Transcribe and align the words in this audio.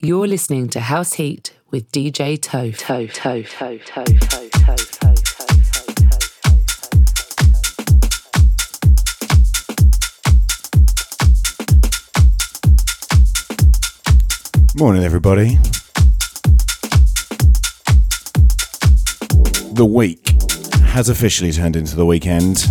You're 0.00 0.26
listening 0.26 0.68
to 0.68 0.80
House 0.80 1.14
Heat 1.14 1.54
with 1.70 1.90
DJ 1.90 2.38
Toph. 2.38 2.76
Toe, 2.76 3.06
toe, 3.06 3.42
toe, 3.44 3.78
toe, 3.78 4.04
toe, 4.06 4.48
toe, 4.50 4.76
toe. 4.76 5.14
Morning, 14.76 15.02
everybody. 15.02 15.56
The 19.72 19.86
week 19.86 20.28
has 20.88 21.08
officially 21.08 21.52
turned 21.52 21.74
into 21.74 21.96
the 21.96 22.04
weekend. 22.04 22.66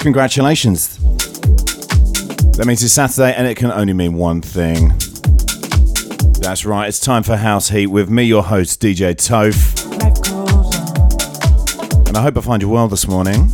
Congratulations. 0.00 1.01
That 2.62 2.68
means 2.68 2.84
it's 2.84 2.94
Saturday 2.94 3.34
and 3.34 3.48
it 3.48 3.56
can 3.56 3.72
only 3.72 3.92
mean 3.92 4.14
one 4.14 4.40
thing. 4.40 4.90
That's 6.40 6.64
right, 6.64 6.86
it's 6.86 7.00
time 7.00 7.24
for 7.24 7.34
House 7.34 7.70
Heat 7.70 7.88
with 7.88 8.08
me, 8.08 8.22
your 8.22 8.44
host, 8.44 8.80
DJ 8.80 9.16
Toph. 9.16 9.82
And 12.06 12.16
I 12.16 12.22
hope 12.22 12.36
I 12.36 12.40
find 12.40 12.62
you 12.62 12.68
well 12.68 12.86
this 12.86 13.08
morning. 13.08 13.48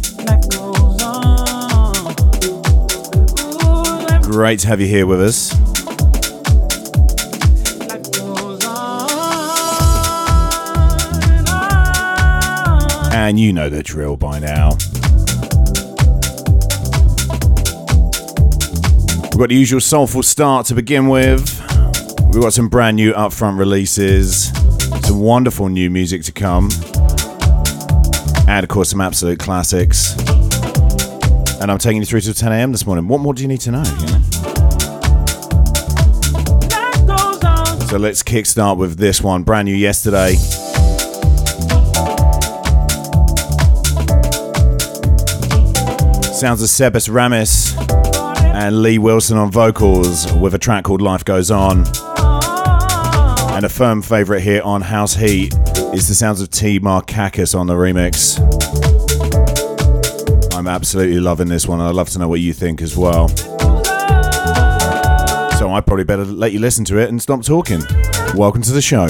Great 4.30 4.59
to 4.59 4.69
have 4.69 4.78
you 4.78 4.86
here 4.86 5.06
with 5.06 5.22
us. 5.22 5.55
And 13.14 13.41
you 13.41 13.55
know 13.55 13.70
the 13.70 13.83
drill 13.83 14.19
by 14.19 14.38
now. 14.38 14.77
We've 19.38 19.45
got 19.45 19.51
the 19.51 19.55
usual 19.60 19.80
soulful 19.80 20.24
start 20.24 20.66
to 20.66 20.74
begin 20.74 21.06
with. 21.06 21.60
We've 22.33 22.42
got 22.42 22.52
some 22.52 22.69
brand 22.69 22.97
new 22.97 23.12
upfront 23.12 23.56
releases, 23.56 24.48
some 25.06 25.20
wonderful 25.20 25.69
new 25.69 25.91
music 25.91 26.25
to 26.25 26.33
come, 26.33 26.69
and 28.48 28.64
of 28.64 28.69
course, 28.69 28.91
some 28.91 29.00
absolute 29.00 29.39
classics. 29.39 30.19
And 31.61 31.70
I'm 31.70 31.78
taking 31.78 32.03
you 32.03 32.05
through 32.05 32.22
to 32.22 32.34
10 32.34 32.50
a.m. 32.50 32.72
this 32.72 32.84
morning. 32.84 33.06
What 33.06 33.20
more 33.20 33.33
do 33.33 33.42
you 33.42 33.47
need 33.47 33.61
to 33.61 33.70
know? 33.70 33.84
You 33.84 34.06
know? 34.06 34.22
So 37.86 37.97
let's 37.97 38.25
kickstart 38.25 38.77
with 38.77 38.98
this 38.98 39.22
one, 39.22 39.44
brand 39.44 39.66
new 39.66 39.77
yesterday. 39.77 40.34
Sounds 46.34 46.61
of 46.61 46.69
Sebas 46.69 47.09
Ramis 47.09 47.88
and 48.59 48.83
Lee 48.83 48.98
Wilson 48.98 49.39
on 49.39 49.53
vocals 49.53 50.33
with 50.33 50.53
a 50.53 50.59
track 50.59 50.83
called 50.83 51.01
Life 51.01 51.25
Goes 51.25 51.48
On. 51.48 51.84
And 53.55 53.65
a 53.65 53.69
firm 53.69 54.03
favourite 54.03 54.42
here 54.42 54.62
on 54.65 54.81
House 54.81 55.15
Heat 55.15 55.55
is 55.95 56.09
the 56.09 56.15
sounds 56.15 56.41
of 56.41 56.50
T 56.50 56.81
Markakis 56.81 57.56
on 57.56 57.69
the 57.69 57.75
remix. 57.75 58.37
I'm 60.56 60.67
absolutely 60.67 61.20
loving 61.20 61.47
this 61.47 61.69
one. 61.69 61.81
I'd 61.81 61.95
love 61.95 62.09
to 62.11 62.19
know 62.19 62.27
what 62.27 62.41
you 62.41 62.53
think 62.53 62.83
as 62.83 62.97
well. 62.97 63.28
So 63.28 63.45
I 65.70 65.81
probably 65.81 66.05
better 66.05 66.25
let 66.25 66.50
you 66.50 66.59
listen 66.59 66.84
to 66.87 66.98
it 66.98 67.11
and 67.11 67.22
stop 67.22 67.45
talking. 67.45 67.83
Welcome 68.34 68.62
to 68.62 68.72
the 68.72 68.83
show. 68.83 69.06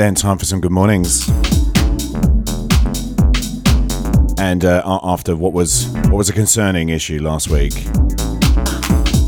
Then, 0.00 0.14
time 0.14 0.38
for 0.38 0.46
some 0.46 0.62
good 0.62 0.70
mornings. 0.70 1.28
And 4.38 4.64
uh, 4.64 4.82
after 5.02 5.36
what 5.36 5.52
was 5.52 5.88
what 6.04 6.14
was 6.14 6.30
a 6.30 6.32
concerning 6.32 6.88
issue 6.88 7.20
last 7.20 7.50
week, 7.50 7.74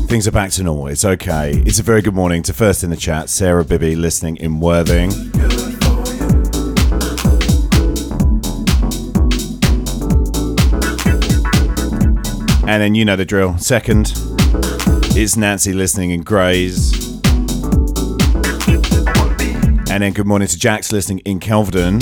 things 0.07 0.27
are 0.27 0.31
back 0.31 0.49
to 0.53 0.63
normal. 0.63 0.87
It's 0.87 1.05
okay. 1.05 1.61
It's 1.67 1.77
a 1.77 1.83
very 1.83 2.01
good 2.01 2.15
morning 2.15 2.41
to 2.43 2.53
first 2.53 2.83
in 2.83 2.89
the 2.89 2.97
chat, 2.97 3.29
Sarah 3.29 3.63
Bibby, 3.63 3.95
listening 3.95 4.37
in 4.37 4.59
Worthing. 4.59 5.11
And 12.67 12.81
then 12.81 12.95
you 12.95 13.05
know 13.05 13.15
the 13.15 13.25
drill. 13.25 13.59
Second, 13.59 14.13
it's 15.15 15.37
Nancy 15.37 15.71
listening 15.71 16.09
in 16.09 16.21
Grays. 16.21 17.02
And 19.93 20.01
then 20.01 20.13
good 20.13 20.25
morning 20.25 20.47
to 20.47 20.57
Jax 20.57 20.91
listening 20.91 21.19
in 21.19 21.39
Kelvedon, 21.39 22.01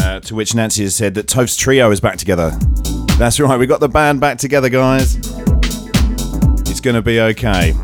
uh, 0.00 0.20
to 0.20 0.34
which 0.34 0.54
Nancy 0.54 0.84
has 0.84 0.94
said 0.94 1.12
that 1.16 1.28
Toast 1.28 1.60
Trio 1.60 1.90
is 1.90 2.00
back 2.00 2.16
together. 2.16 2.50
That's 3.18 3.38
right, 3.38 3.58
we 3.58 3.66
got 3.66 3.80
the 3.80 3.90
band 3.90 4.22
back 4.22 4.38
together, 4.38 4.70
guys. 4.70 5.16
It's 6.66 6.80
going 6.80 6.96
to 6.96 7.02
be 7.02 7.20
okay. 7.20 7.74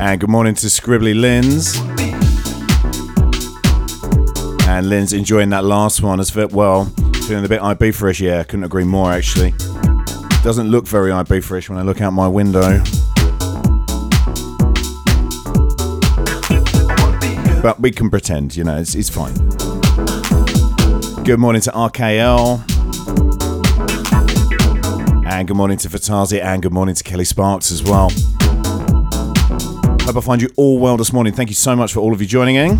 And 0.00 0.18
good 0.18 0.30
morning 0.30 0.54
to 0.54 0.68
Scribbly 0.68 1.14
Lins. 1.14 1.76
And 4.66 4.88
Lynn's 4.88 5.12
enjoying 5.12 5.50
that 5.50 5.64
last 5.64 6.00
one 6.00 6.20
as 6.20 6.34
well. 6.34 6.86
Feeling 7.26 7.44
a 7.44 7.48
bit 7.48 7.60
Ibiza-ish, 7.60 8.22
yeah, 8.22 8.42
couldn't 8.42 8.64
agree 8.64 8.84
more 8.84 9.12
actually. 9.12 9.50
Doesn't 10.42 10.70
look 10.70 10.86
very 10.86 11.10
Ibiza-ish 11.10 11.68
when 11.68 11.78
I 11.78 11.82
look 11.82 12.00
out 12.00 12.14
my 12.14 12.26
window. 12.26 12.82
But 17.62 17.80
we 17.80 17.90
can 17.90 18.08
pretend, 18.08 18.56
you 18.56 18.64
know, 18.64 18.78
it's, 18.78 18.94
it's 18.94 19.10
fine. 19.10 19.34
Good 21.24 21.38
morning 21.38 21.60
to 21.62 21.70
RKL. 21.72 22.64
And 25.26 25.46
good 25.48 25.56
morning 25.56 25.76
to 25.78 25.88
Fatazi. 25.88 26.40
And 26.42 26.62
good 26.62 26.72
morning 26.72 26.94
to 26.94 27.04
Kelly 27.04 27.24
Sparks 27.24 27.72
as 27.72 27.82
well. 27.82 28.10
Hope 30.02 30.16
I 30.16 30.20
find 30.22 30.40
you 30.40 30.48
all 30.56 30.78
well 30.78 30.96
this 30.96 31.12
morning. 31.12 31.32
Thank 31.32 31.50
you 31.50 31.54
so 31.54 31.76
much 31.76 31.92
for 31.92 32.00
all 32.00 32.12
of 32.12 32.20
you 32.20 32.26
joining 32.26 32.54
in. 32.54 32.78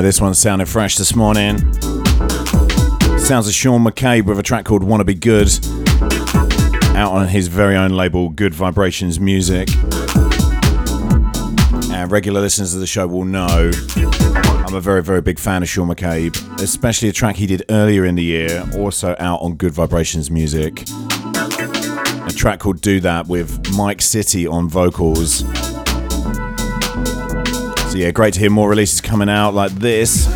So 0.00 0.04
this 0.04 0.18
one 0.18 0.32
sounded 0.32 0.66
fresh 0.66 0.96
this 0.96 1.14
morning. 1.14 1.58
Sounds 3.18 3.46
of 3.46 3.52
Sean 3.52 3.84
McCabe 3.84 4.24
with 4.24 4.38
a 4.38 4.42
track 4.42 4.64
called 4.64 4.82
Wanna 4.82 5.04
Be 5.04 5.12
Good 5.12 5.50
out 6.96 7.12
on 7.12 7.28
his 7.28 7.48
very 7.48 7.76
own 7.76 7.90
label 7.90 8.30
Good 8.30 8.54
Vibrations 8.54 9.20
Music. 9.20 9.68
And 11.90 12.10
regular 12.10 12.40
listeners 12.40 12.72
of 12.72 12.80
the 12.80 12.86
show 12.86 13.06
will 13.06 13.26
know 13.26 13.72
I'm 14.66 14.74
a 14.74 14.80
very, 14.80 15.02
very 15.02 15.20
big 15.20 15.38
fan 15.38 15.62
of 15.62 15.68
Sean 15.68 15.88
McCabe, 15.88 16.34
especially 16.62 17.10
a 17.10 17.12
track 17.12 17.36
he 17.36 17.46
did 17.46 17.62
earlier 17.68 18.06
in 18.06 18.14
the 18.14 18.24
year, 18.24 18.66
also 18.78 19.14
out 19.18 19.42
on 19.42 19.56
Good 19.56 19.74
Vibrations 19.74 20.30
Music. 20.30 20.82
A 20.88 22.32
track 22.34 22.60
called 22.60 22.80
Do 22.80 23.00
That 23.00 23.26
with 23.26 23.70
Mike 23.76 24.00
City 24.00 24.46
on 24.46 24.66
vocals. 24.66 25.44
So 27.90 27.98
yeah, 27.98 28.12
great 28.12 28.34
to 28.34 28.40
hear 28.40 28.50
more 28.50 28.70
releases 28.70 28.99
coming 29.10 29.28
out 29.28 29.54
like 29.54 29.72
this. 29.72 30.29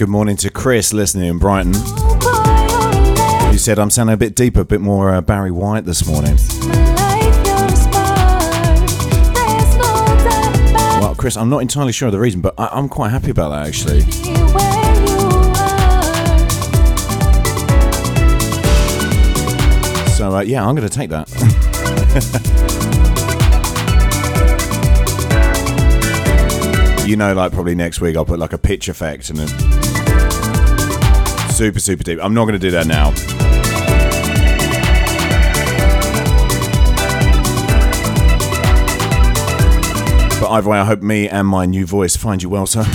Good 0.00 0.08
morning 0.08 0.34
to 0.34 0.48
Chris 0.48 0.94
listening 0.94 1.28
in 1.28 1.36
Brighton. 1.36 1.74
He 3.52 3.58
said, 3.58 3.78
I'm 3.78 3.90
sounding 3.90 4.14
a 4.14 4.16
bit 4.16 4.34
deeper, 4.34 4.60
a 4.60 4.64
bit 4.64 4.80
more 4.80 5.10
uh, 5.10 5.20
Barry 5.20 5.50
White 5.50 5.84
this 5.84 6.06
morning. 6.06 6.38
Well, 11.02 11.14
Chris, 11.16 11.36
I'm 11.36 11.50
not 11.50 11.58
entirely 11.58 11.92
sure 11.92 12.08
of 12.08 12.12
the 12.12 12.18
reason, 12.18 12.40
but 12.40 12.54
I- 12.56 12.70
I'm 12.72 12.88
quite 12.88 13.10
happy 13.10 13.30
about 13.30 13.50
that 13.50 13.66
actually. 13.66 14.00
So, 20.12 20.34
uh, 20.34 20.40
yeah, 20.40 20.66
I'm 20.66 20.74
going 20.74 20.88
to 20.88 20.94
take 20.94 21.10
that. 21.10 21.28
you 27.06 27.16
know, 27.16 27.34
like 27.34 27.52
probably 27.52 27.74
next 27.74 28.00
week 28.00 28.16
I'll 28.16 28.24
put 28.24 28.38
like 28.38 28.54
a 28.54 28.58
pitch 28.58 28.88
effect 28.88 29.28
and 29.28 29.40
then 29.40 29.79
super, 31.60 31.78
super 31.78 32.02
deep. 32.02 32.18
I'm 32.22 32.32
not 32.32 32.46
going 32.46 32.54
to 32.54 32.58
do 32.58 32.70
that 32.70 32.86
now. 32.86 33.10
But 40.40 40.50
either 40.52 40.70
way, 40.70 40.78
I 40.78 40.84
hope 40.86 41.02
me 41.02 41.28
and 41.28 41.46
my 41.46 41.66
new 41.66 41.84
voice 41.84 42.16
find 42.16 42.42
you 42.42 42.48
well, 42.48 42.64
sir. 42.64 42.86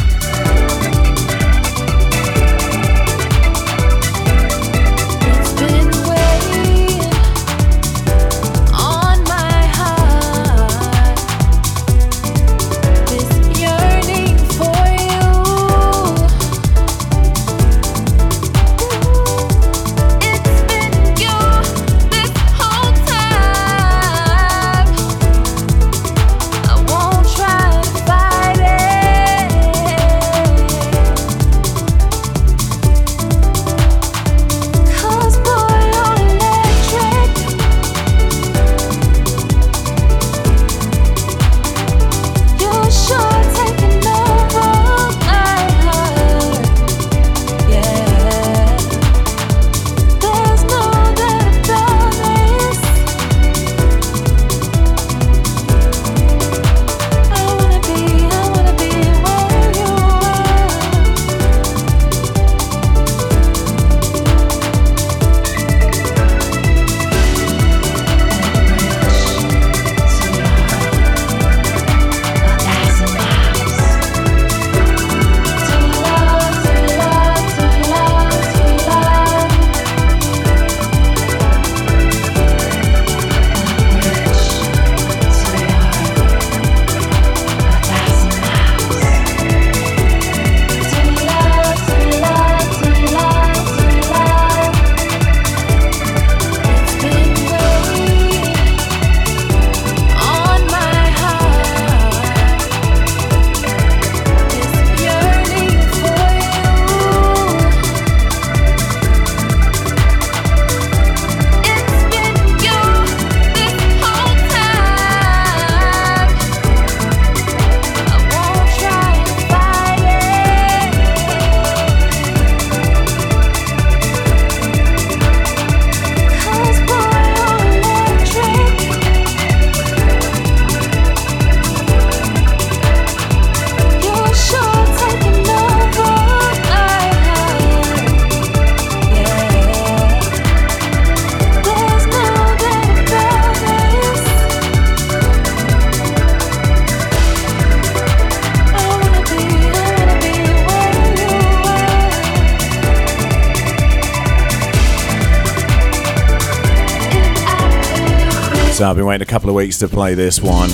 Weeks 159.75 159.91
to 159.91 159.95
play 159.95 160.15
this 160.15 160.41
one. 160.41 160.69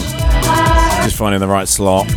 Just 1.03 1.15
finding 1.15 1.39
the 1.39 1.47
right 1.47 1.67
slot. 1.67 2.11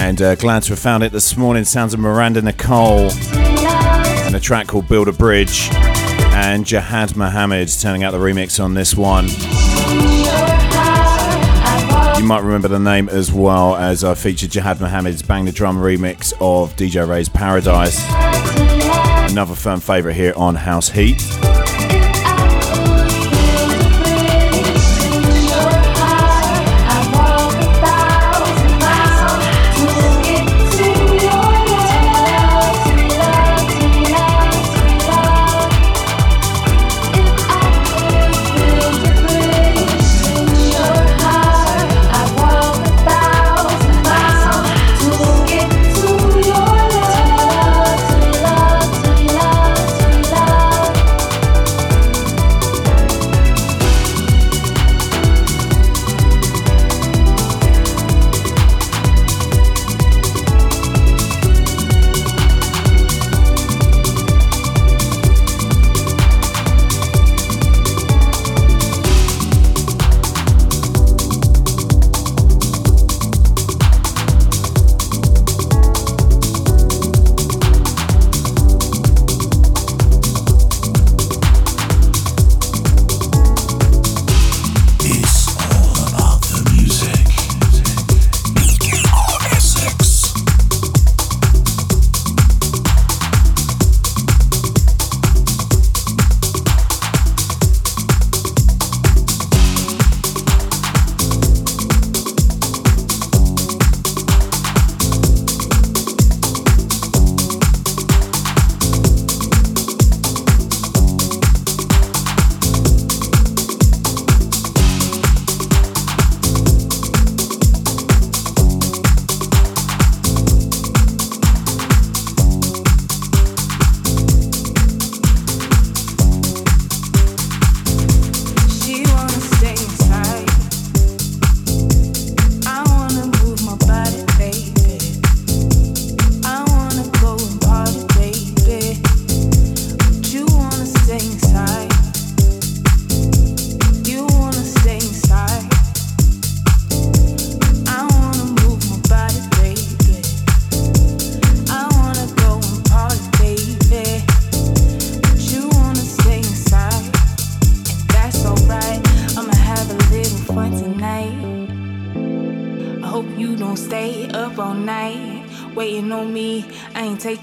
And 0.00 0.20
uh, 0.22 0.34
glad 0.36 0.62
to 0.64 0.70
have 0.70 0.78
found 0.78 1.02
it 1.02 1.12
this 1.12 1.36
morning. 1.36 1.64
Sounds 1.64 1.94
of 1.94 2.00
Miranda 2.00 2.42
Nicole 2.42 3.10
and 3.10 4.34
a 4.34 4.40
track 4.40 4.68
called 4.68 4.88
Build 4.88 5.08
a 5.08 5.12
Bridge. 5.12 5.68
And 5.72 6.64
Jihad 6.66 7.16
Mohammed 7.16 7.68
turning 7.80 8.04
out 8.04 8.12
the 8.12 8.18
remix 8.18 8.62
on 8.62 8.74
this 8.74 8.94
one. 8.94 9.26
You 12.18 12.26
might 12.26 12.42
remember 12.42 12.68
the 12.68 12.78
name 12.78 13.08
as 13.08 13.32
well 13.32 13.76
as 13.76 14.04
I 14.04 14.14
featured 14.14 14.50
Jihad 14.50 14.80
Mohammed's 14.80 15.22
Bang 15.22 15.44
the 15.46 15.52
Drum 15.52 15.78
remix 15.78 16.32
of 16.34 16.76
DJ 16.76 17.08
Ray's 17.08 17.28
Paradise. 17.28 18.04
Another 19.30 19.54
firm 19.54 19.80
favourite 19.80 20.14
here 20.14 20.32
on 20.36 20.54
House 20.54 20.90
Heat. 20.90 21.35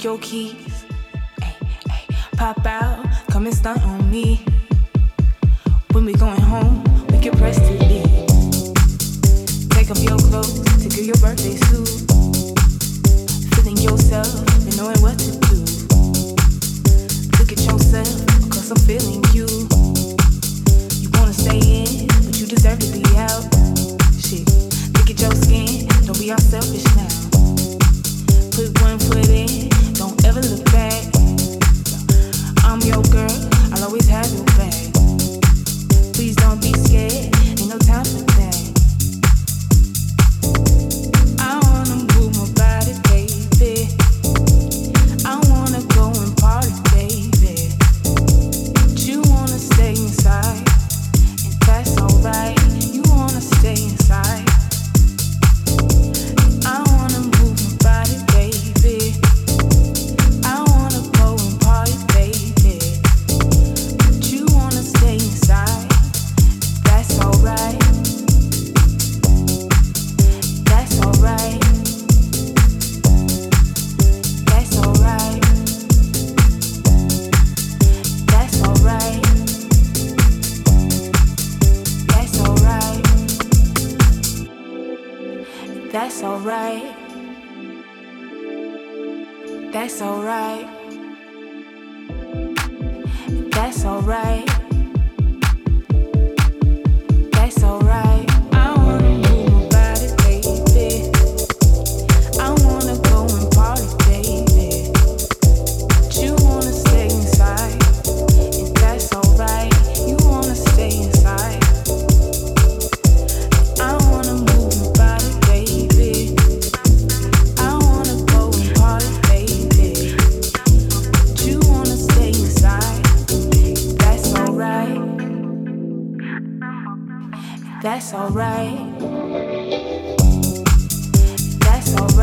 Yoki. 0.03 0.19
key. 0.19 0.42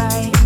right. 0.00 0.39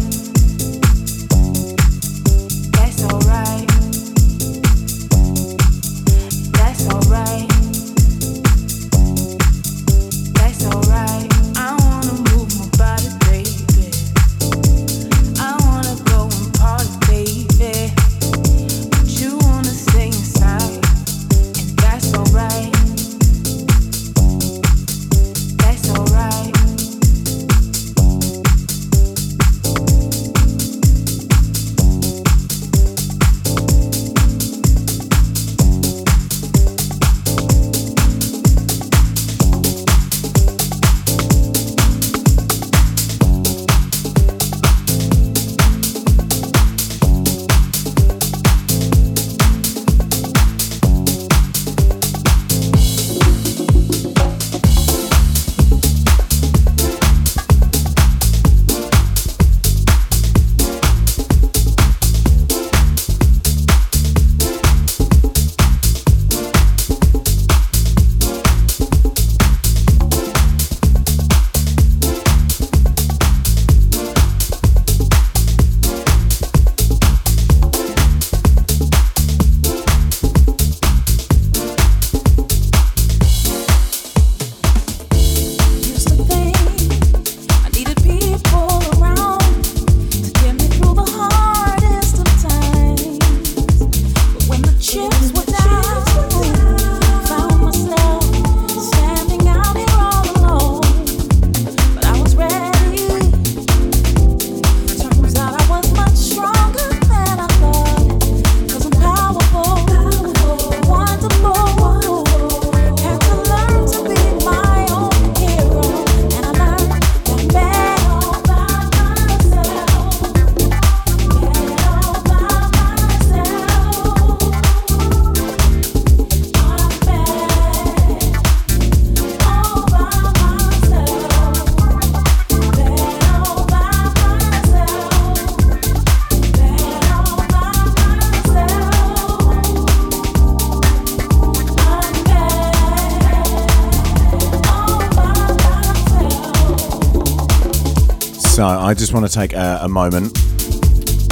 want 149.14 149.30
to 149.30 149.32
take 149.32 149.52
a, 149.52 149.78
a 149.82 149.88
moment 149.88 150.36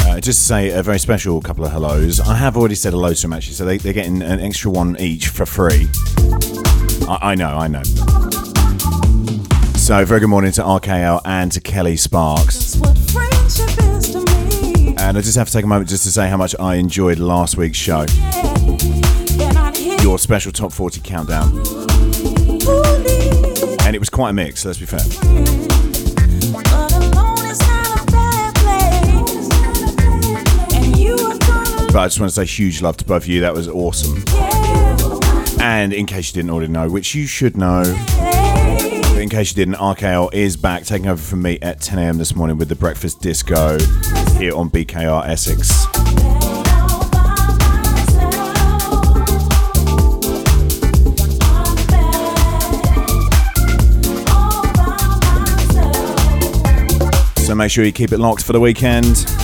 uh, 0.07 0.21
just 0.21 0.39
to 0.41 0.45
say 0.47 0.71
a 0.71 0.83
very 0.83 0.99
special 0.99 1.41
couple 1.41 1.65
of 1.65 1.73
hellos. 1.73 2.21
I 2.21 2.37
have 2.37 2.57
already 2.57 2.77
said 2.77 2.93
hello 2.93 3.13
to 3.13 3.23
them 3.23 3.33
actually, 3.33 3.55
so 3.55 3.65
they, 3.65 3.77
they're 3.77 3.93
getting 3.93 4.23
an 4.23 4.41
extra 4.41 4.71
one 4.71 4.97
each 5.01 5.29
for 5.29 5.45
free. 5.45 5.89
I, 7.09 7.19
I 7.33 7.35
know, 7.35 7.49
I 7.49 7.67
know. 7.67 7.83
So, 9.75 10.05
very 10.05 10.21
good 10.21 10.29
morning 10.29 10.53
to 10.53 10.63
RKL 10.63 11.23
and 11.25 11.51
to 11.53 11.61
Kelly 11.61 11.97
Sparks. 11.97 12.77
And 15.01 15.19
I 15.19 15.21
just 15.21 15.37
have 15.37 15.49
to 15.49 15.53
take 15.53 15.65
a 15.65 15.69
moment 15.69 15.91
just 15.91 16.05
to 16.05 16.13
say 16.13 16.29
how 16.29 16.37
much 16.37 16.55
I 16.61 16.77
enjoyed 16.77 17.19
last 17.19 17.57
week's 17.57 17.79
show. 17.79 18.07
Your 20.03 20.19
special 20.19 20.53
top 20.53 20.73
40 20.73 21.01
countdown. 21.01 21.49
And 23.81 23.97
it 23.97 23.99
was 23.99 24.09
quite 24.09 24.31
a 24.31 24.35
mix, 24.35 24.65
let's 24.65 24.79
be 24.79 24.87
fair. 24.87 25.62
But 31.93 31.99
I 31.99 32.07
just 32.07 32.21
want 32.21 32.33
to 32.33 32.35
say 32.35 32.47
huge 32.47 32.81
love 32.81 32.97
to 32.97 33.05
both 33.05 33.25
of 33.25 33.29
you. 33.29 33.43
That 33.43 33.53
was 33.53 33.69
awesome. 33.69 34.25
And 35.61 35.93
in 35.93 36.07
case 36.07 36.29
you 36.29 36.41
didn't 36.41 36.51
already 36.51 36.73
know, 36.73 36.89
which 36.89 37.15
you 37.15 37.27
should 37.27 37.55
know, 37.55 37.83
but 38.17 39.19
in 39.19 39.29
case 39.29 39.51
you 39.51 39.57
didn't, 39.57 39.75
RKL 39.75 40.33
is 40.33 40.57
back 40.57 40.85
taking 40.85 41.09
over 41.09 41.21
from 41.21 41.43
me 41.43 41.59
at 41.61 41.83
10 41.83 41.99
a.m. 41.99 42.17
this 42.17 42.35
morning 42.35 42.57
with 42.57 42.71
the 42.71 42.77
Breakfast 42.77 43.21
Disco 43.21 43.79
here 44.39 44.57
on 44.57 44.71
BKR 44.71 45.29
Essex. 45.29 45.69
So 57.47 57.55
make 57.55 57.71
sure 57.71 57.85
you 57.85 57.93
keep 57.93 58.13
it 58.13 58.19
locked 58.19 58.45
for 58.45 58.55
the 58.55 58.61
weekend. 58.61 59.42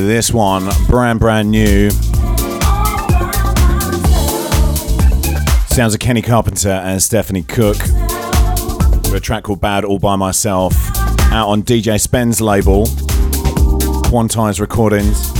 This 0.00 0.32
one, 0.32 0.68
brand 0.88 1.20
brand 1.20 1.50
new. 1.50 1.90
Sounds 5.68 5.94
of 5.94 6.00
Kenny 6.00 6.22
Carpenter 6.22 6.70
and 6.70 7.02
Stephanie 7.02 7.42
Cook. 7.42 7.78
With 7.78 9.14
a 9.14 9.20
track 9.20 9.44
called 9.44 9.60
Bad 9.60 9.84
All 9.84 9.98
By 9.98 10.16
Myself. 10.16 10.74
Out 11.32 11.48
on 11.48 11.62
DJ 11.62 12.00
Spen's 12.00 12.40
label. 12.40 12.86
Quantize 14.06 14.60
Recordings. 14.60 15.35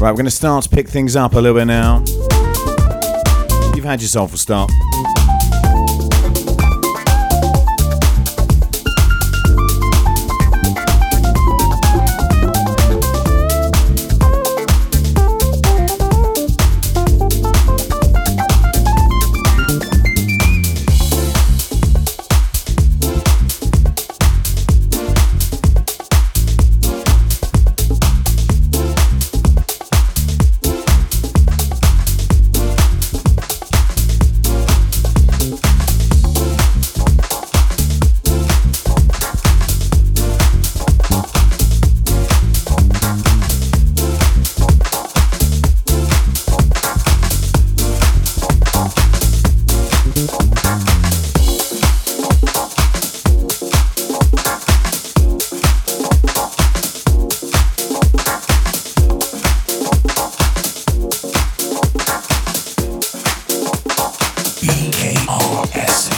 Right, 0.00 0.12
we're 0.12 0.16
going 0.18 0.26
to 0.26 0.30
start 0.30 0.62
to 0.62 0.70
pick 0.70 0.88
things 0.88 1.16
up 1.16 1.32
a 1.32 1.40
little 1.40 1.58
bit 1.58 1.64
now. 1.64 2.04
You've 3.74 3.84
had 3.84 4.00
yourself 4.00 4.32
a 4.32 4.38
start. 4.38 4.70
Acid. 65.66 66.17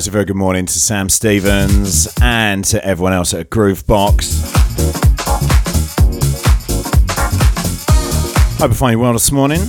It's 0.00 0.08
a 0.08 0.10
very 0.10 0.24
good 0.24 0.36
morning 0.36 0.64
to 0.64 0.72
Sam 0.72 1.10
Stevens 1.10 2.08
and 2.22 2.64
to 2.64 2.82
everyone 2.82 3.12
else 3.12 3.34
at 3.34 3.50
Groovebox. 3.50 4.40
Hope 8.58 8.70
you 8.70 8.74
find 8.74 8.92
you 8.92 8.98
well 8.98 9.12
this 9.12 9.30
morning. 9.30 9.60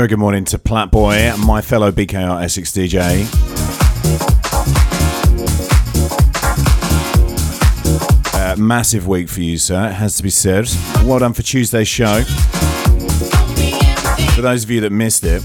Very 0.00 0.08
good 0.08 0.18
morning 0.18 0.46
to 0.46 0.56
Platboy, 0.56 1.36
my 1.44 1.60
fellow 1.60 1.92
BKR 1.92 2.42
Essex 2.42 2.72
DJ. 2.72 3.26
Massive 8.56 9.06
week 9.06 9.28
for 9.28 9.42
you, 9.42 9.58
sir, 9.58 9.88
it 9.88 9.92
has 9.92 10.16
to 10.16 10.22
be 10.22 10.30
said. 10.30 10.66
Well 11.04 11.18
done 11.18 11.34
for 11.34 11.42
Tuesday's 11.42 11.86
show. 11.86 12.22
For 14.34 14.40
those 14.40 14.64
of 14.64 14.70
you 14.70 14.80
that 14.80 14.90
missed 14.90 15.22
it, 15.22 15.42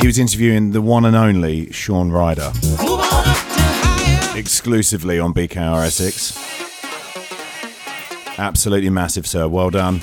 he 0.00 0.08
was 0.08 0.18
interviewing 0.18 0.72
the 0.72 0.82
one 0.82 1.04
and 1.04 1.14
only 1.14 1.70
Shaun 1.70 2.10
Ryder 2.10 2.50
exclusively 4.36 5.20
on 5.20 5.32
BKR 5.32 5.86
Essex. 5.86 6.53
Absolutely 8.38 8.90
massive, 8.90 9.26
sir. 9.26 9.46
Well 9.48 9.70
done. 9.70 10.02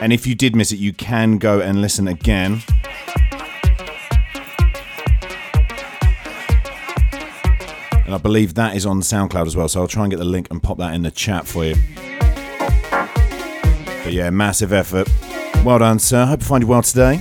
And 0.00 0.12
if 0.12 0.26
you 0.26 0.34
did 0.34 0.56
miss 0.56 0.72
it, 0.72 0.78
you 0.78 0.92
can 0.92 1.38
go 1.38 1.60
and 1.60 1.82
listen 1.82 2.08
again. 2.08 2.62
And 8.04 8.14
I 8.14 8.18
believe 8.18 8.54
that 8.54 8.74
is 8.74 8.86
on 8.86 9.02
SoundCloud 9.02 9.46
as 9.46 9.54
well, 9.54 9.68
so 9.68 9.82
I'll 9.82 9.86
try 9.86 10.02
and 10.04 10.10
get 10.10 10.16
the 10.16 10.24
link 10.24 10.48
and 10.50 10.60
pop 10.62 10.78
that 10.78 10.94
in 10.94 11.02
the 11.02 11.10
chat 11.12 11.46
for 11.46 11.64
you. 11.64 11.76
But 14.02 14.12
yeah, 14.12 14.30
massive 14.30 14.72
effort. 14.72 15.08
Well 15.64 15.78
done, 15.78 15.98
sir. 15.98 16.26
Hope 16.26 16.40
you 16.40 16.46
find 16.46 16.62
you 16.64 16.68
well 16.68 16.82
today. 16.82 17.20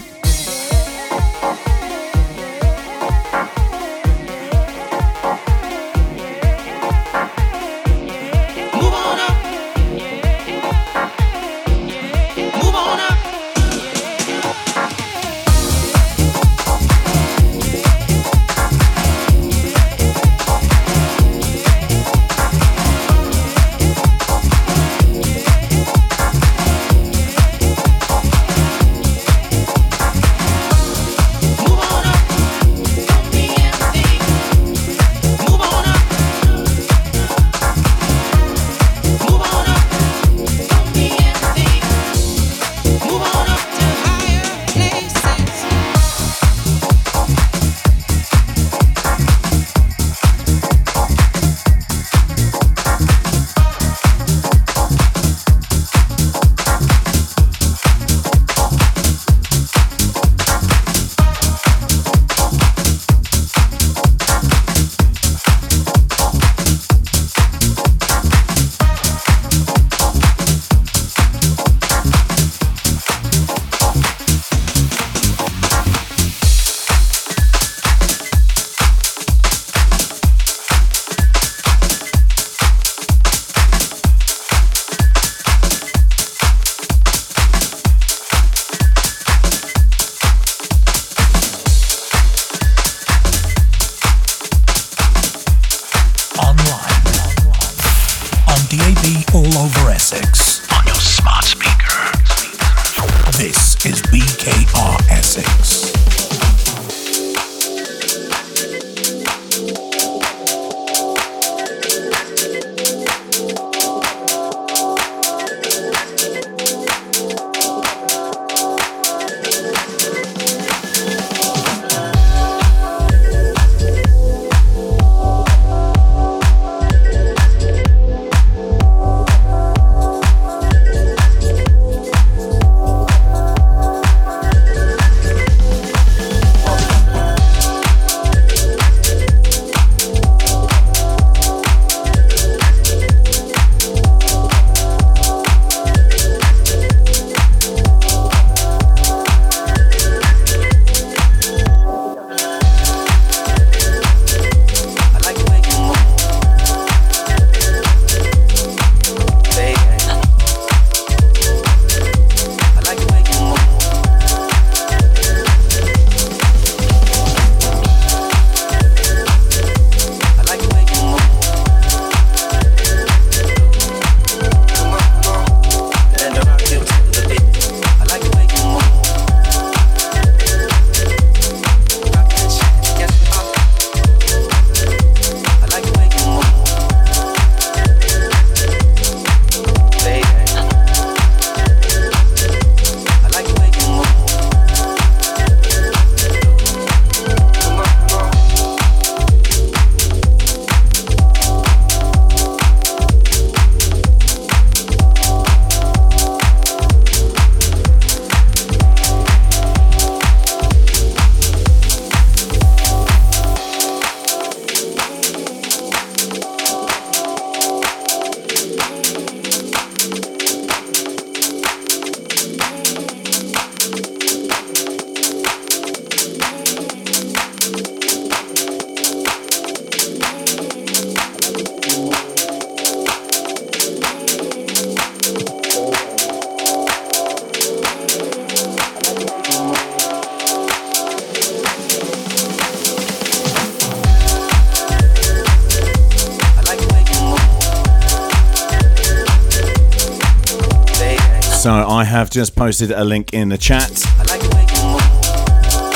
Posted 252.69 252.91
a 252.91 253.03
link 253.03 253.33
in 253.33 253.49
the 253.49 253.57
chat 253.57 253.89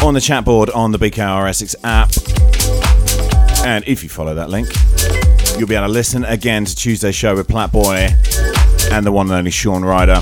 on 0.04 0.16
the 0.16 0.20
chat 0.20 0.44
board 0.44 0.72
on 0.72 0.92
the 0.92 0.98
BKR 0.98 1.48
Essex 1.48 1.76
app. 1.84 2.10
And 3.64 3.88
if 3.88 4.02
you 4.02 4.10
follow 4.10 4.34
that 4.34 4.50
link, 4.50 4.70
you'll 5.60 5.68
be 5.68 5.76
able 5.76 5.86
to 5.86 5.94
listen 5.94 6.26
again 6.26 6.66
to 6.66 6.76
Tuesday's 6.76 7.14
show 7.16 7.36
with 7.36 7.48
Platboy 7.48 8.10
and 8.92 9.06
the 9.06 9.12
one 9.12 9.28
and 9.28 9.36
only 9.36 9.52
Shaun 9.52 9.86
Ryder. 9.86 10.20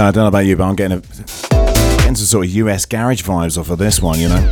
So 0.00 0.06
I 0.06 0.12
don't 0.12 0.24
know 0.24 0.28
about 0.28 0.46
you, 0.46 0.56
but 0.56 0.64
I'm 0.64 0.76
getting, 0.76 0.96
a, 0.96 1.00
getting 1.98 2.14
some 2.14 2.24
sort 2.24 2.46
of 2.46 2.52
US 2.52 2.86
garage 2.86 3.22
vibes 3.22 3.58
off 3.58 3.68
of 3.68 3.76
this 3.76 4.00
one, 4.00 4.18
you 4.18 4.30
know? 4.30 4.50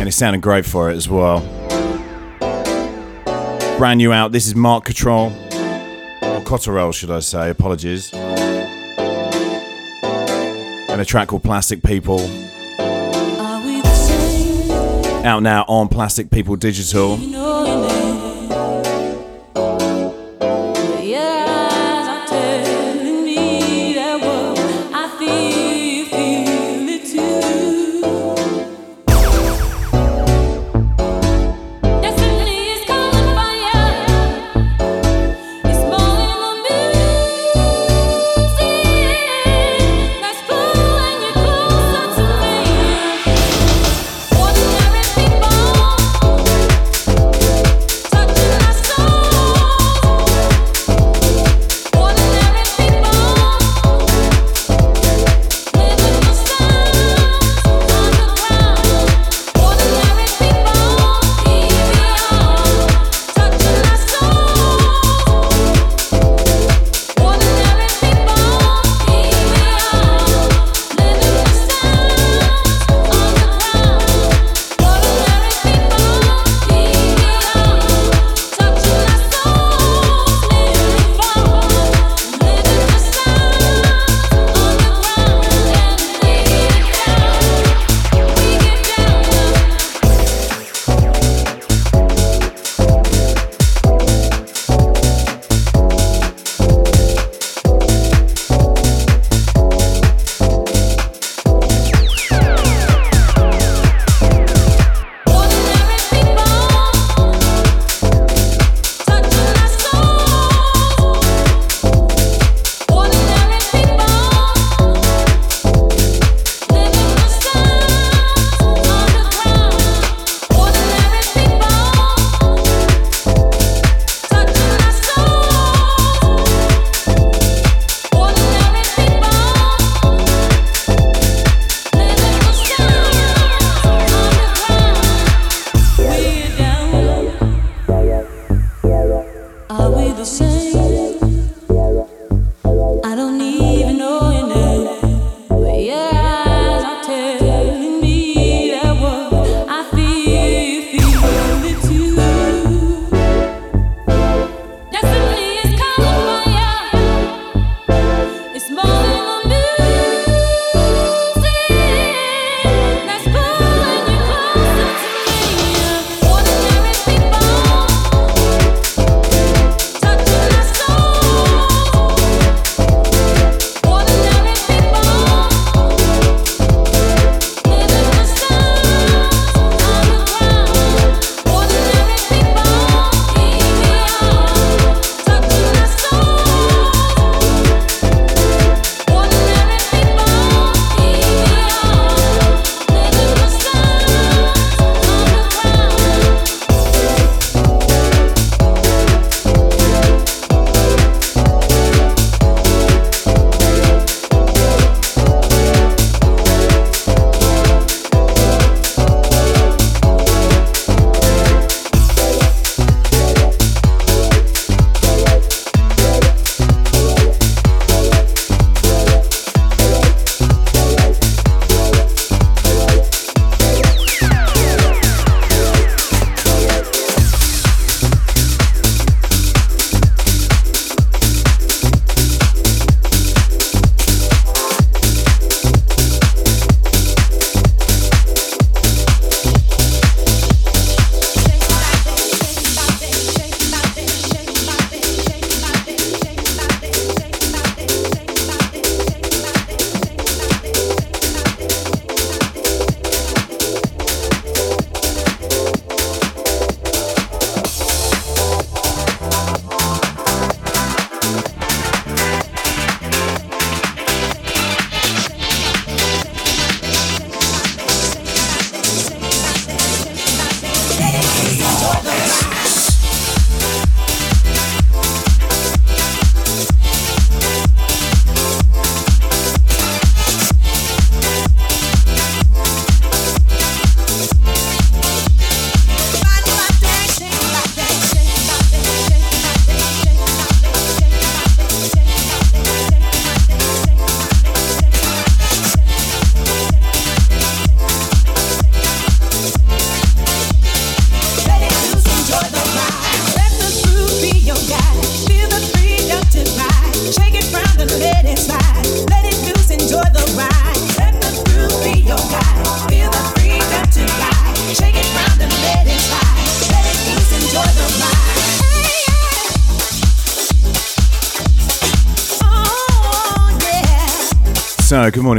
And 0.00 0.08
it 0.08 0.12
sounded 0.12 0.40
great 0.40 0.64
for 0.64 0.90
it 0.90 0.96
as 0.96 1.10
well. 1.10 1.40
Brand 3.76 3.98
new 3.98 4.14
out. 4.14 4.32
This 4.32 4.46
is 4.46 4.54
Mark 4.54 4.86
Control. 4.86 5.26
Or 5.26 6.40
Cotterell, 6.40 6.94
should 6.94 7.10
I 7.10 7.20
say. 7.20 7.50
Apologies. 7.50 8.14
And 10.88 10.98
a 10.98 11.04
track 11.04 11.28
called 11.28 11.44
Plastic 11.44 11.82
People. 11.82 12.20
Out 15.26 15.42
now 15.42 15.66
on 15.68 15.88
Plastic 15.88 16.30
People 16.30 16.56
Digital. 16.56 17.18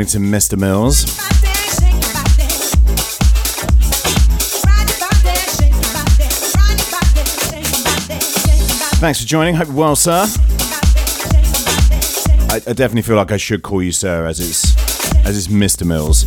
To 0.10 0.18
Mr. 0.18 0.57
Mills. 0.57 1.03
Thanks 8.95 9.22
for 9.22 9.28
joining. 9.28 9.53
Hope 9.53 9.68
you're 9.68 9.76
well, 9.76 9.95
sir. 9.95 10.26
I, 12.49 12.55
I 12.55 12.74
definitely 12.74 13.03
feel 13.03 13.18
like 13.18 13.32
I 13.32 13.38
should 13.38 13.62
call 13.62 13.84
you 13.84 13.91
sir, 13.91 14.26
as 14.26 14.39
it's 14.39 14.76
as 15.28 15.38
it's 15.38 15.47
Mr. 15.47 15.86
Mills. 15.86 16.24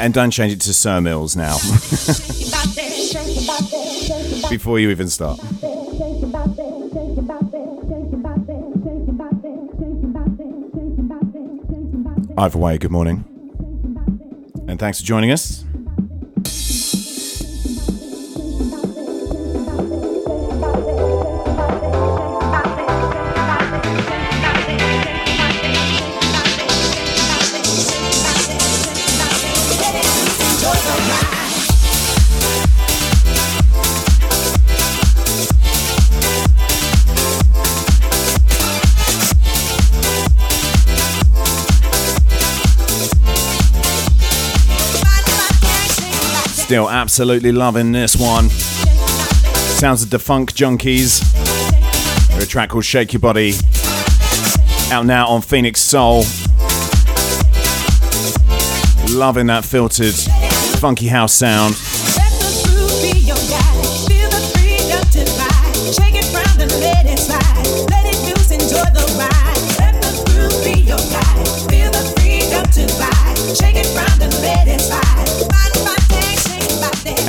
And 0.00 0.12
don't 0.12 0.32
change 0.32 0.52
it 0.52 0.60
to 0.62 0.74
Sir 0.74 1.00
Mills 1.00 1.36
now. 1.36 1.54
Before 4.50 4.80
you 4.80 4.90
even 4.90 5.08
start. 5.08 5.38
Either 12.38 12.58
way, 12.58 12.78
good 12.78 12.90
morning. 12.90 13.24
And 14.66 14.78
thanks 14.80 15.00
for 15.00 15.06
joining 15.06 15.30
us. 15.30 15.61
Absolutely 47.12 47.52
loving 47.52 47.92
this 47.92 48.16
one. 48.16 48.48
Sounds 48.48 50.02
of 50.02 50.08
Da 50.08 50.16
Funk 50.16 50.54
Junkies. 50.54 51.20
A 52.40 52.46
track 52.46 52.70
called 52.70 52.86
Shake 52.86 53.12
Your 53.12 53.20
Body. 53.20 53.52
Out 54.90 55.04
now 55.04 55.28
on 55.28 55.42
Phoenix 55.42 55.82
Soul. 55.82 56.24
Loving 59.10 59.48
that 59.48 59.62
filtered, 59.62 60.14
funky 60.80 61.08
house 61.08 61.34
sound. 61.34 61.74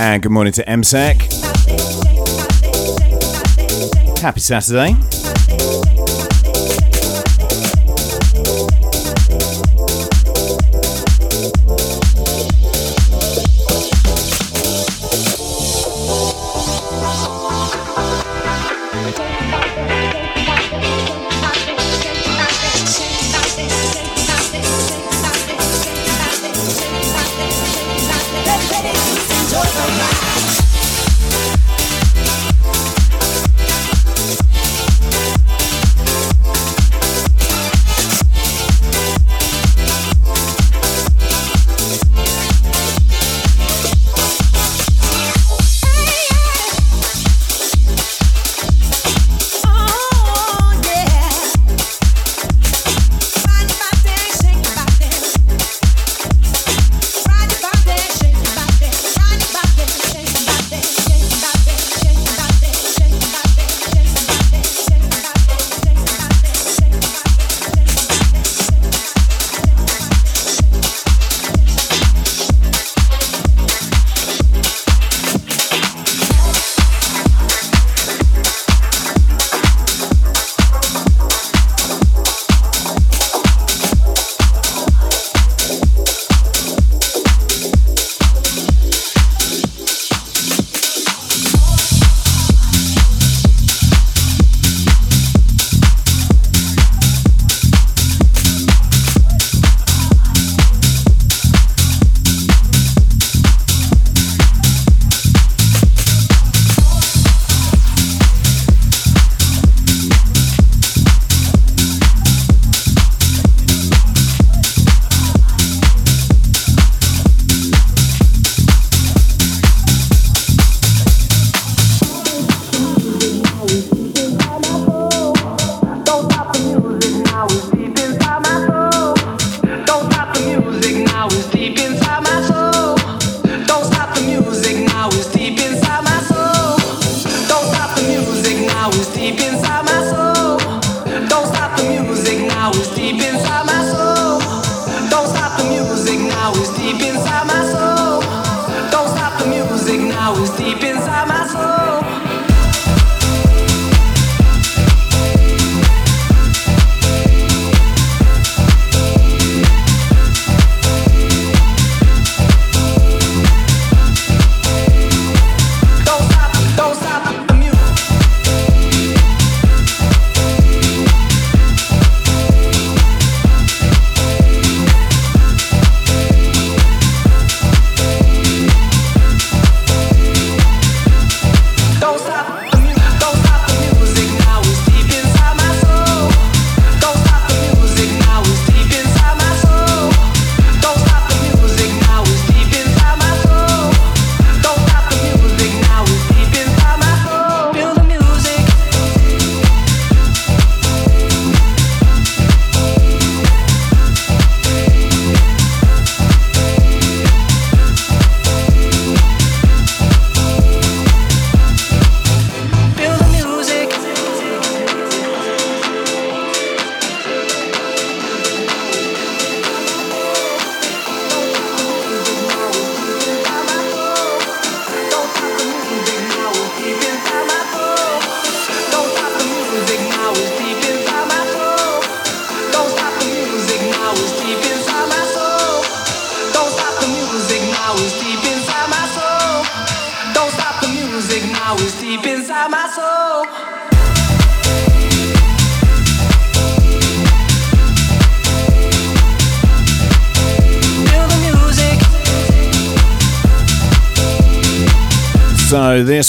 And 0.03 0.21
good 0.21 0.33
morning 0.33 0.51
to 0.51 0.65
MSEC. 0.65 1.31
Happy 4.19 4.41
Saturday. 4.41 5.12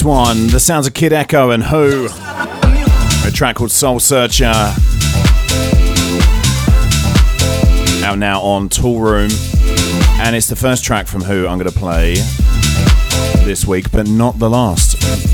One, 0.05 0.48
the 0.48 0.61
sounds 0.61 0.86
of 0.86 0.92
Kid 0.92 1.14
Echo 1.14 1.48
and 1.50 1.62
Who, 1.62 2.09
a 2.11 3.30
track 3.32 3.57
called 3.57 3.70
Soul 3.70 3.98
Searcher, 3.98 4.44
out 8.05 8.18
now 8.18 8.42
on 8.42 8.68
Toolroom, 8.68 9.32
and 10.20 10.36
it's 10.36 10.46
the 10.46 10.57
first 10.57 10.84
track 10.84 11.07
from 11.07 11.22
Who 11.22 11.48
I'm 11.48 11.59
going 11.59 11.72
to 11.72 11.78
play 11.78 12.16
this 13.46 13.66
week, 13.66 13.90
but 13.90 14.07
not 14.07 14.38
the 14.38 14.50
last. 14.50 15.34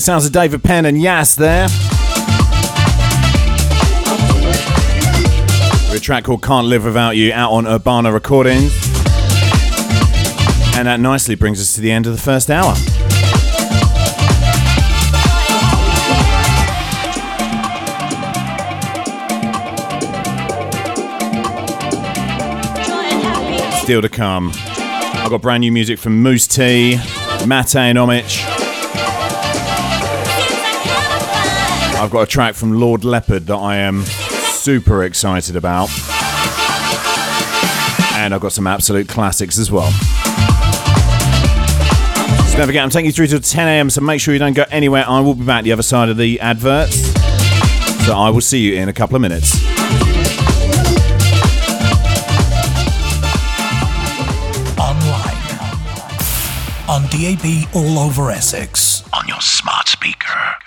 Right, 0.00 0.04
sounds 0.04 0.24
of 0.24 0.32
David 0.32 0.64
Penn 0.64 0.86
and 0.86 0.98
Yas 0.98 1.34
there. 1.34 1.64
With 5.90 5.98
a 5.98 6.00
track 6.00 6.24
called 6.24 6.42
Can't 6.42 6.68
Live 6.68 6.86
Without 6.86 7.18
You 7.18 7.34
out 7.34 7.52
on 7.52 7.66
Urbana 7.66 8.10
Recordings. 8.10 8.72
And 10.74 10.88
that 10.88 11.00
nicely 11.00 11.34
brings 11.34 11.60
us 11.60 11.74
to 11.74 11.82
the 11.82 11.92
end 11.92 12.06
of 12.06 12.12
the 12.12 12.18
first 12.18 12.50
hour. 12.50 12.74
Still 23.82 24.00
to 24.00 24.08
come. 24.08 24.50
I've 24.54 25.28
got 25.28 25.42
brand 25.42 25.60
new 25.60 25.72
music 25.72 25.98
from 25.98 26.22
Mousse 26.22 26.46
T, 26.46 26.96
Mate 27.46 27.76
and. 27.76 28.49
I've 32.00 32.10
got 32.10 32.22
a 32.22 32.26
track 32.26 32.54
from 32.54 32.80
Lord 32.80 33.04
Leopard 33.04 33.46
that 33.48 33.56
I 33.56 33.76
am 33.76 34.04
super 34.04 35.04
excited 35.04 35.54
about. 35.54 35.90
And 38.14 38.32
I've 38.32 38.40
got 38.40 38.52
some 38.52 38.66
absolute 38.66 39.06
classics 39.06 39.58
as 39.58 39.70
well. 39.70 39.90
So 42.48 42.56
don't 42.56 42.66
forget, 42.66 42.82
I'm 42.82 42.88
taking 42.88 43.04
you 43.04 43.12
through 43.12 43.26
till 43.26 43.40
10 43.40 43.68
a.m. 43.68 43.90
So 43.90 44.00
make 44.00 44.18
sure 44.18 44.32
you 44.32 44.40
don't 44.40 44.54
go 44.54 44.64
anywhere. 44.70 45.04
I 45.06 45.20
will 45.20 45.34
be 45.34 45.44
back 45.44 45.64
the 45.64 45.72
other 45.72 45.82
side 45.82 46.08
of 46.08 46.16
the 46.16 46.40
adverts. 46.40 46.96
So 48.06 48.14
I 48.16 48.30
will 48.30 48.40
see 48.40 48.60
you 48.60 48.80
in 48.80 48.88
a 48.88 48.94
couple 48.94 49.16
of 49.16 49.20
minutes. 49.20 49.62
online, 54.80 55.36
on 56.88 57.02
DAB 57.10 57.68
all 57.74 57.98
over 57.98 58.30
Essex, 58.30 59.04
on 59.12 59.28
your 59.28 59.40
smart 59.42 59.86
speaker. 59.86 60.59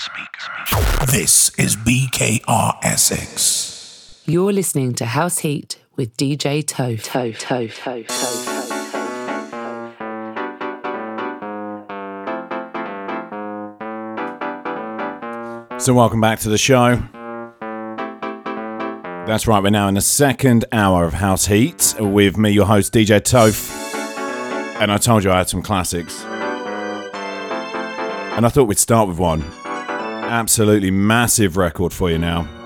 This 0.73 1.51
is 1.59 1.75
BKR 1.75 2.79
Essex. 2.81 4.19
You're 4.25 4.51
listening 4.51 4.93
to 4.95 5.05
House 5.05 5.37
Heat 5.39 5.77
with 5.95 6.17
DJ 6.17 6.63
Toph. 6.63 7.03
Toe, 7.03 7.31
toe, 7.31 7.67
toe, 7.67 8.03
toe, 8.03 8.03
toe. 15.69 15.77
So, 15.77 15.93
welcome 15.93 16.19
back 16.19 16.39
to 16.39 16.49
the 16.49 16.57
show. 16.57 16.95
That's 19.27 19.45
right, 19.45 19.61
we're 19.61 19.69
now 19.69 19.87
in 19.89 19.93
the 19.93 20.01
second 20.01 20.65
hour 20.71 21.05
of 21.05 21.13
House 21.13 21.45
Heat 21.45 21.93
with 21.99 22.35
me, 22.35 22.49
your 22.49 22.65
host, 22.65 22.91
DJ 22.93 23.19
Toph. 23.21 23.69
And 24.81 24.91
I 24.91 24.97
told 24.97 25.23
you 25.23 25.29
I 25.29 25.37
had 25.37 25.49
some 25.49 25.61
classics. 25.61 26.23
And 28.33 28.43
I 28.43 28.49
thought 28.49 28.63
we'd 28.63 28.79
start 28.79 29.07
with 29.07 29.19
one. 29.19 29.43
Absolutely 30.33 30.89
massive 30.89 31.57
record 31.57 31.93
for 31.93 32.09
you 32.09 32.17
now. 32.17 32.62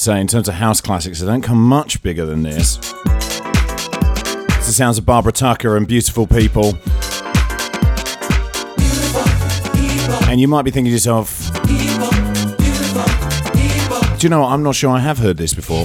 To 0.00 0.04
say, 0.04 0.18
in 0.18 0.26
terms 0.26 0.48
of 0.48 0.54
house 0.54 0.80
classics, 0.80 1.20
they 1.20 1.26
don't 1.26 1.42
come 1.42 1.62
much 1.62 2.02
bigger 2.02 2.24
than 2.24 2.42
this. 2.42 2.78
It's 2.78 4.66
the 4.66 4.72
sounds 4.72 4.96
of 4.96 5.04
Barbara 5.04 5.30
Tucker 5.30 5.76
and 5.76 5.86
Beautiful 5.86 6.26
People. 6.26 6.78
And 10.26 10.40
you 10.40 10.48
might 10.48 10.62
be 10.62 10.70
thinking 10.70 10.86
to 10.86 10.92
yourself, 10.92 11.52
do 14.18 14.26
you 14.26 14.30
know 14.30 14.40
what? 14.40 14.52
I'm 14.52 14.62
not 14.62 14.74
sure 14.74 14.90
I 14.90 15.00
have 15.00 15.18
heard 15.18 15.36
this 15.36 15.52
before. 15.52 15.84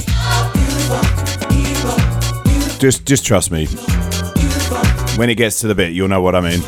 Just, 2.80 3.06
just 3.06 3.26
trust 3.26 3.52
me. 3.52 3.66
When 5.18 5.30
it 5.30 5.36
gets 5.36 5.60
to 5.60 5.68
the 5.68 5.76
bit, 5.76 5.92
you'll 5.92 6.08
know 6.08 6.22
what 6.22 6.36
I 6.36 6.42
mean. 6.42 6.62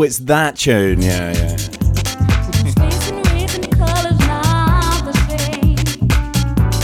Oh, 0.00 0.04
it's 0.04 0.18
that 0.18 0.54
tune. 0.54 1.02
Yeah, 1.02 1.32
yeah. 1.32 1.56
Space 1.56 3.10
and 3.10 3.26
race 3.32 3.56
and 3.56 3.76
colors 3.76 4.18
not 4.20 5.04
the 5.04 5.12
same. 5.26 5.74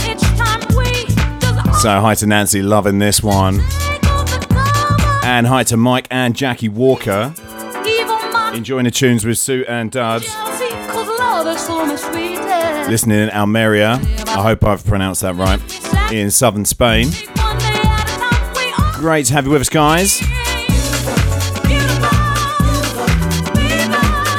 Each 0.03 0.19
time 0.37 0.59
we 0.75 1.05
just 1.39 1.81
So, 1.81 2.01
hi 2.01 2.15
to 2.15 2.27
Nancy, 2.27 2.61
loving 2.61 2.99
this 2.99 3.23
one. 3.23 3.59
take 3.79 4.05
off 4.11 4.25
the 4.37 4.45
cover. 4.53 5.25
And 5.25 5.47
hi 5.47 5.63
to 5.63 5.77
Mike 5.77 6.09
and 6.11 6.35
Jackie 6.35 6.67
Walker, 6.67 7.33
enjoying 8.53 8.83
the 8.83 8.91
tunes 8.91 9.25
with 9.25 9.37
Sue 9.37 9.63
and 9.65 9.91
Duds. 9.91 10.25
jealousy, 10.25 10.75
'cause 10.89 11.07
love 11.17 11.47
is 11.47 11.61
so 11.61 11.85
much 11.85 12.01
sweeter. 12.01 12.89
Listening 12.89 13.19
in 13.19 13.29
Almeria, 13.29 14.01
I 14.27 14.41
hope 14.41 14.65
I've 14.65 14.85
pronounced 14.85 15.21
that 15.21 15.37
right, 15.37 15.61
in 16.11 16.31
southern 16.31 16.65
Spain. 16.65 17.07
One 17.07 17.57
day 17.59 17.65
at 17.65 18.09
a 18.09 18.19
time, 18.19 18.53
we 18.57 18.73
all 18.77 18.91
Great 18.99 19.27
to 19.27 19.33
have 19.35 19.45
you 19.45 19.51
with 19.51 19.61
us, 19.61 19.69
guys. 19.69 20.21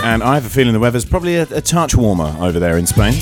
And 0.06 0.22
I 0.22 0.34
have 0.34 0.46
a 0.46 0.48
feeling 0.48 0.72
the 0.72 0.78
weather's 0.78 1.04
probably 1.04 1.34
a, 1.34 1.42
a 1.50 1.60
touch 1.60 1.96
warmer 1.96 2.32
over 2.38 2.60
there 2.60 2.78
in 2.78 2.86
Spain. 2.86 3.14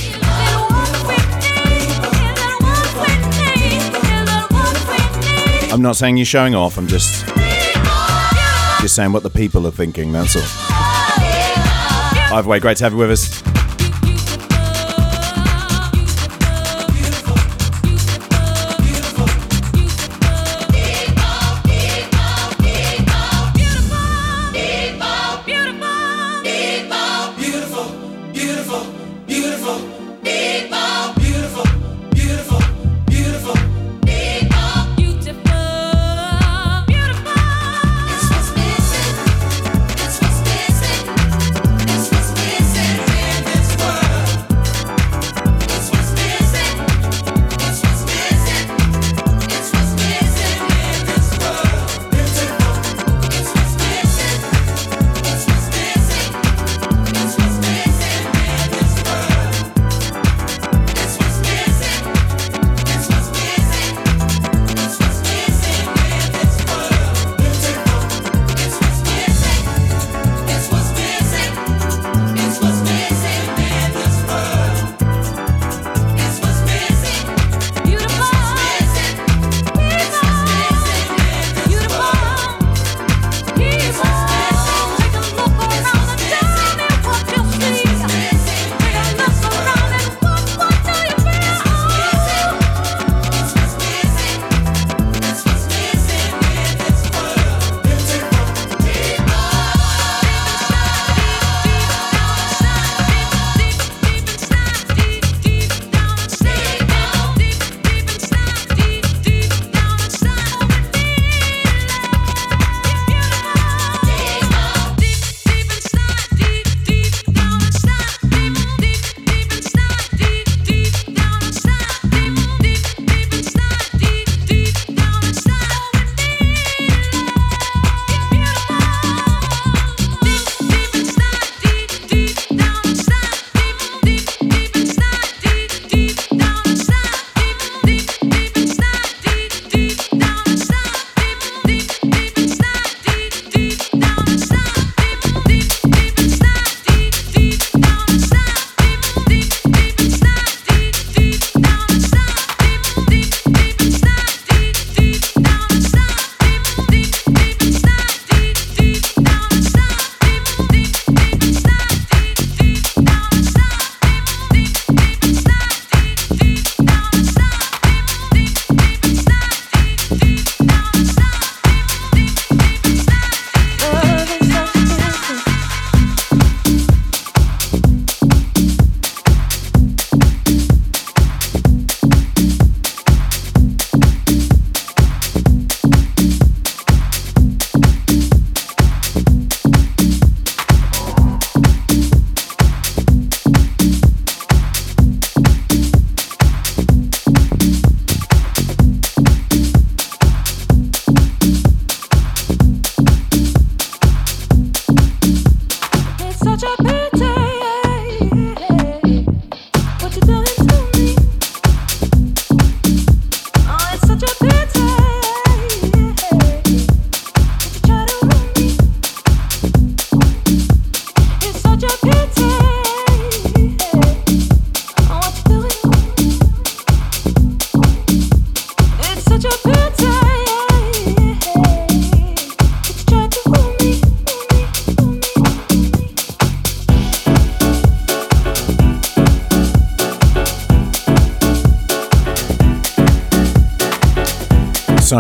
I'm 5.73 5.81
not 5.81 5.97
saying 5.97 6.19
you're 6.19 6.27
showing 6.27 6.55
off, 6.55 6.77
I'm 6.77 6.87
just 6.87 7.27
just 8.83 8.97
saying 8.97 9.13
what 9.13 9.23
the 9.23 9.31
people 9.31 9.67
are 9.67 9.71
thinking, 9.71 10.13
that's 10.13 10.37
all. 10.37 10.43
Either 12.37 12.47
way, 12.47 12.61
great 12.61 12.77
to 12.77 12.85
have 12.85 12.93
you 12.93 12.99
with 12.99 13.13
us. 13.13 13.54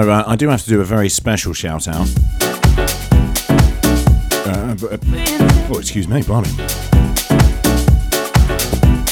Uh, 0.08 0.24
I 0.26 0.36
do 0.36 0.48
have 0.48 0.62
to 0.62 0.68
do 0.68 0.80
a 0.80 0.84
very 0.84 1.08
special 1.08 1.52
shout 1.52 1.86
out. 1.88 2.08
Uh, 4.46 4.74
but, 4.74 4.92
uh, 4.92 4.98
oh, 5.70 5.78
excuse 5.78 6.08
me, 6.08 6.22
blimey. 6.22 6.48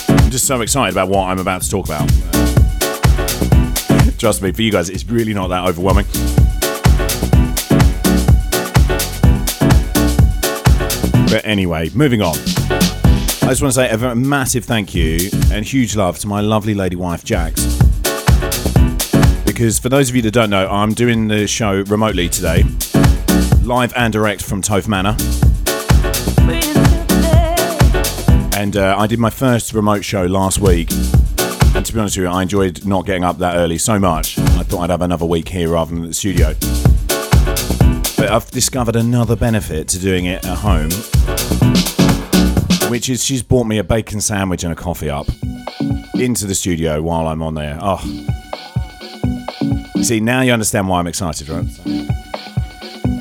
I'm 0.09 0.31
just 0.31 0.47
so 0.47 0.61
excited 0.61 0.93
about 0.93 1.09
what 1.09 1.29
I'm 1.29 1.39
about 1.39 1.63
to 1.63 1.71
talk 1.71 1.87
about. 1.87 2.09
Trust 4.19 4.43
me, 4.43 4.53
for 4.53 4.63
you 4.63 4.71
guys, 4.71 4.89
it's 4.89 5.05
really 5.09 5.35
not 5.35 5.49
that 5.49 5.69
overwhelming. 5.69 6.07
But 11.31 11.45
anyway, 11.45 11.91
moving 11.95 12.23
on. 12.23 12.37
I 13.43 13.49
just 13.49 13.63
want 13.63 13.73
to 13.73 13.73
say 13.73 13.91
a 13.91 14.15
massive 14.15 14.65
thank 14.65 14.95
you 14.95 15.31
and 15.51 15.65
huge 15.65 15.97
love 15.97 16.19
to 16.21 16.29
my 16.29 16.41
lovely 16.41 16.75
lady 16.75 16.97
wife, 16.97 17.25
Jax. 17.25 17.82
Because 19.63 19.79
for 19.79 19.89
those 19.89 20.11
of 20.11 20.17
you 20.17 20.23
that 20.23 20.33
don't 20.33 20.51
know, 20.51 20.69
I'm 20.69 20.93
doing 20.93 21.29
the 21.29 21.47
show 21.47 21.83
remotely 21.83 22.29
today, 22.29 22.65
live 23.63 23.93
and 23.95 24.13
direct 24.13 24.43
from 24.43 24.61
Toph 24.61 24.89
Manor. 24.89 25.15
And 28.61 28.77
uh, 28.77 28.97
I 28.99 29.07
did 29.07 29.21
my 29.21 29.31
first 29.31 29.73
remote 29.73 30.05
show 30.05 30.27
last 30.27 30.59
week. 30.59 30.91
And 31.77 31.87
to 31.87 31.93
be 31.93 32.01
honest 32.01 32.17
with 32.17 32.25
you, 32.25 32.27
I 32.27 32.43
enjoyed 32.43 32.85
not 32.85 33.07
getting 33.07 33.23
up 33.23 33.39
that 33.39 33.55
early 33.55 33.79
so 33.79 34.01
much. 34.01 34.37
I 34.37 34.65
thought 34.65 34.81
I'd 34.81 34.91
have 34.91 35.01
another 35.01 35.27
week 35.27 35.49
here 35.49 35.69
rather 35.69 35.95
than 35.95 36.03
at 36.03 36.09
the 36.09 36.15
studio. 36.15 36.55
But 38.17 38.33
I've 38.33 38.51
discovered 38.51 38.97
another 38.97 39.37
benefit 39.37 39.87
to 39.91 40.01
doing 40.01 40.25
it 40.25 40.45
at 40.45 40.59
home, 40.59 40.91
which 42.91 43.09
is 43.09 43.25
she's 43.25 43.45
bought 43.45 43.69
me 43.69 43.79
a 43.79 43.85
bacon 43.85 44.21
sandwich 44.21 44.65
and 44.65 44.73
a 44.73 44.77
coffee 44.77 45.09
up 45.09 45.29
into 46.15 46.49
the 46.49 46.55
studio 46.57 47.01
while 47.01 47.29
I'm 47.29 47.43
on 47.43 47.55
there. 47.55 47.79
Oh. 47.81 48.41
See, 50.03 50.21
now 50.21 50.41
you 50.43 50.53
understand 50.53 50.89
why 50.89 50.99
I'm 50.99 51.07
excited, 51.07 51.49
right? 51.49 51.65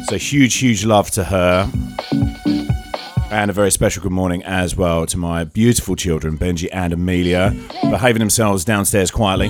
So, 0.07 0.17
huge, 0.17 0.55
huge 0.55 0.83
love 0.83 1.11
to 1.11 1.23
her. 1.23 1.71
And 3.31 3.49
a 3.49 3.53
very 3.53 3.71
special 3.71 4.03
good 4.03 4.11
morning 4.11 4.43
as 4.43 4.75
well 4.75 5.05
to 5.05 5.17
my 5.17 5.43
beautiful 5.45 5.95
children, 5.95 6.37
Benji 6.37 6.67
and 6.73 6.91
Amelia, 6.91 7.53
behaving 7.83 8.19
themselves 8.19 8.65
downstairs 8.65 9.09
quietly. 9.11 9.49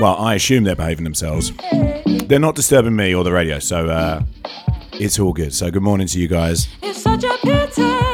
Well, 0.00 0.16
I 0.16 0.34
assume 0.36 0.64
they're 0.64 0.76
behaving 0.76 1.04
themselves. 1.04 1.50
They're 2.26 2.38
not 2.38 2.54
disturbing 2.54 2.94
me 2.94 3.14
or 3.14 3.24
the 3.24 3.32
radio, 3.32 3.58
so 3.58 3.88
uh, 3.88 4.22
It's 4.92 5.18
all 5.18 5.32
good. 5.32 5.52
So, 5.54 5.70
good 5.70 5.82
morning 5.82 6.06
to 6.08 6.20
you 6.20 6.28
guys. 6.28 6.68
It's 6.82 7.02
such 7.02 7.24
a 7.24 7.36
pity. 7.42 8.07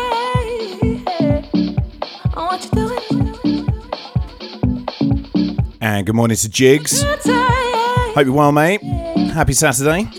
And 5.95 6.05
good 6.05 6.17
morning 6.17 6.37
to 6.37 6.49
Jigs. 6.49 7.05
Hope 7.05 8.27
you're 8.27 8.33
well, 8.33 8.51
mate. 8.51 8.83
Happy 8.83 9.53
Saturday. 9.53 10.11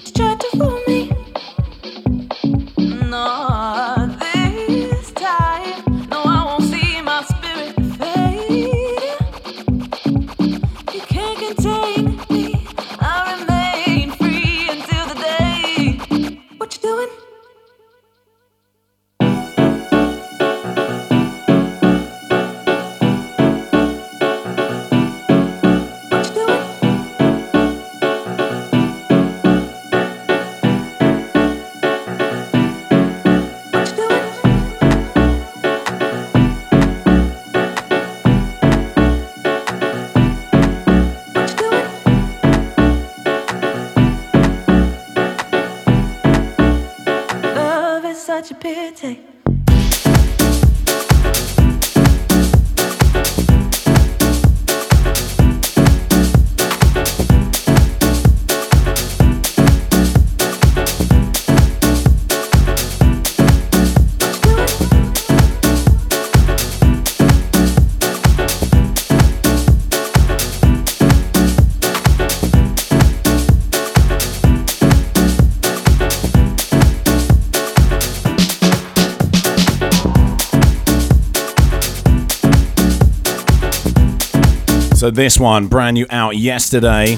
So, 85.06 85.12
this 85.12 85.40
one, 85.40 85.68
brand 85.68 85.94
new 85.94 86.08
out 86.10 86.36
yesterday. 86.36 87.18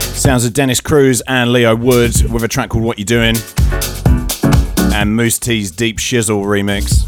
Sounds 0.00 0.44
of 0.44 0.52
Dennis 0.54 0.80
Cruz 0.80 1.22
and 1.28 1.52
Leo 1.52 1.76
Wood 1.76 2.20
with 2.32 2.42
a 2.42 2.48
track 2.48 2.70
called 2.70 2.82
What 2.82 2.98
You 2.98 3.04
Doing. 3.04 3.36
And 4.92 5.14
Mousse 5.14 5.38
T's 5.38 5.70
Deep 5.70 5.98
Shizzle 5.98 6.42
remix. 6.42 7.06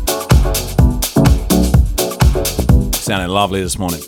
Sounding 2.94 3.30
lovely 3.30 3.60
this 3.60 3.76
morning. 3.76 4.02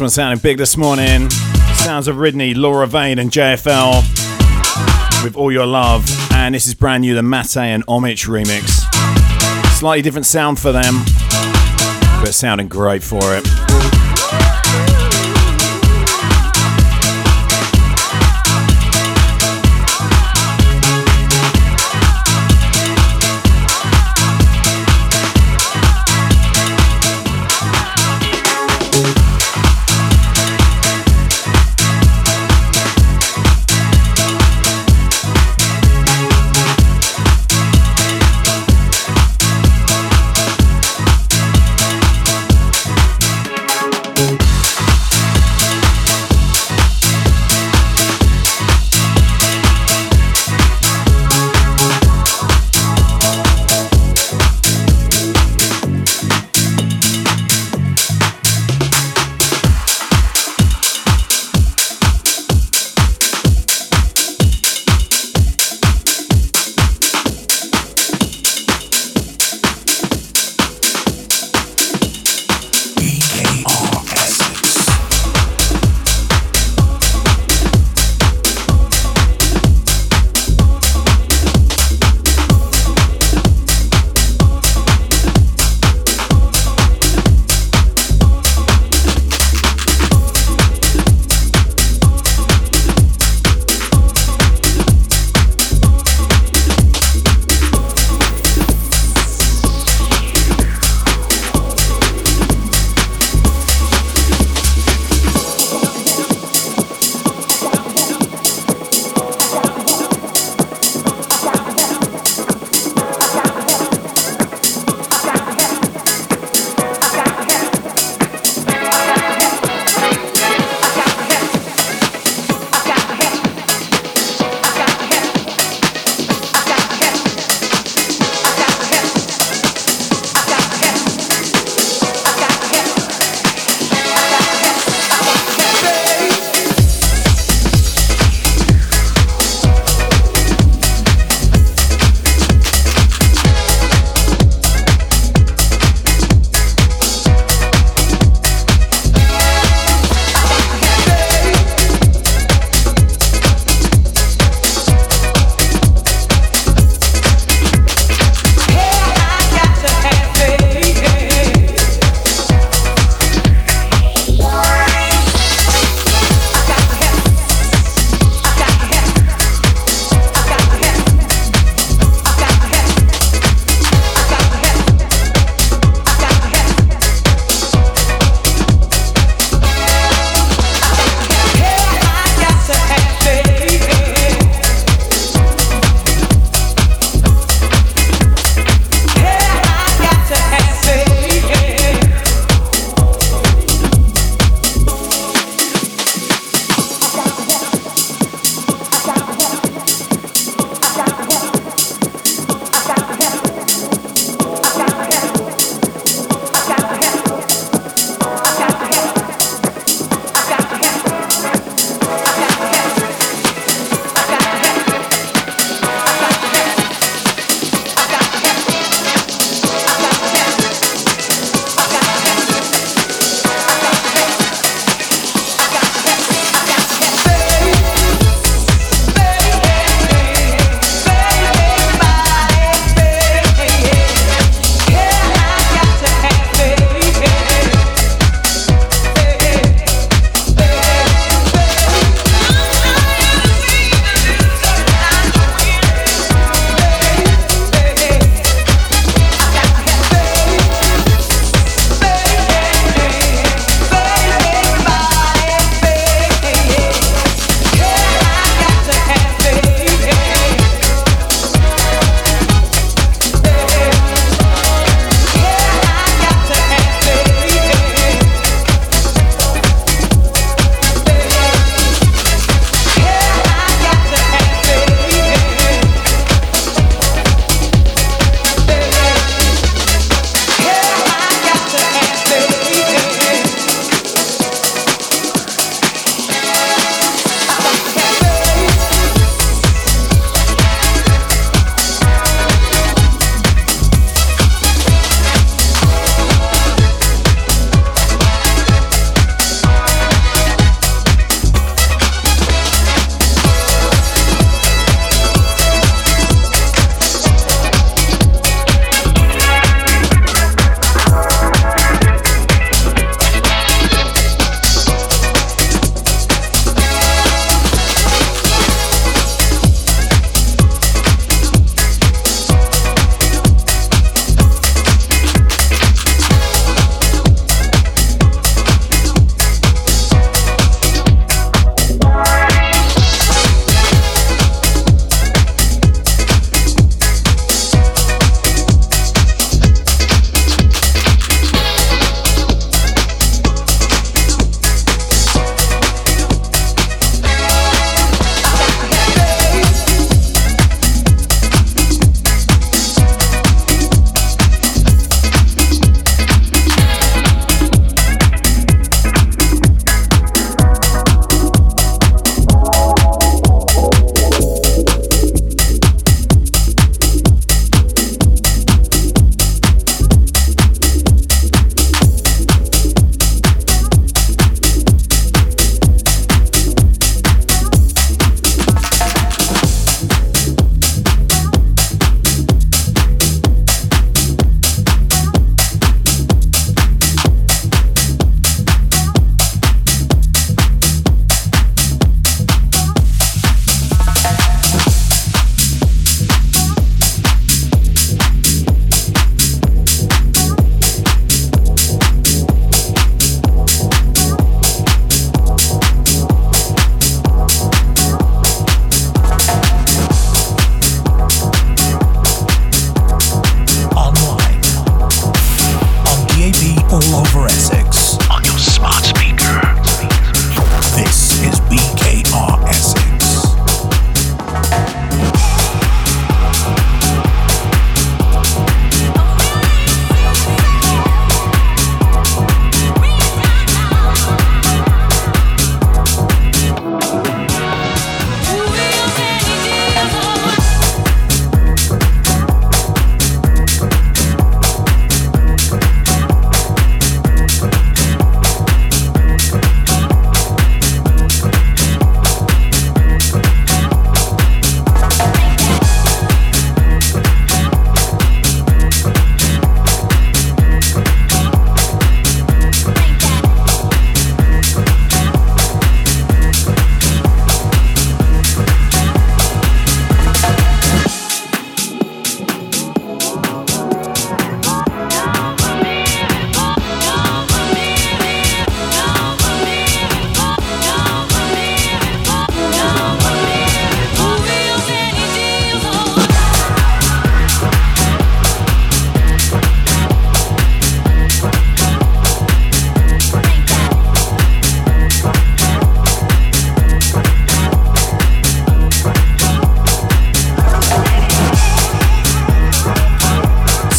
One 0.00 0.08
sounding 0.08 0.38
big 0.38 0.56
this 0.56 0.76
morning. 0.76 1.28
Sounds 1.74 2.08
of 2.08 2.16
Ridney, 2.16 2.56
Laura 2.56 2.86
Vane, 2.86 3.18
and 3.18 3.30
JFL 3.30 4.02
with 5.24 5.36
All 5.36 5.52
Your 5.52 5.66
Love. 5.66 6.08
And 6.32 6.54
this 6.54 6.66
is 6.66 6.74
brand 6.74 7.02
new, 7.02 7.14
the 7.14 7.22
Mate 7.22 7.56
and 7.56 7.84
Omich 7.86 8.26
remix. 8.28 8.80
Slightly 9.78 10.00
different 10.00 10.26
sound 10.26 10.58
for 10.58 10.72
them, 10.72 10.94
but 12.22 12.32
sounding 12.32 12.68
great 12.68 13.02
for 13.02 13.36
it. 13.36 13.49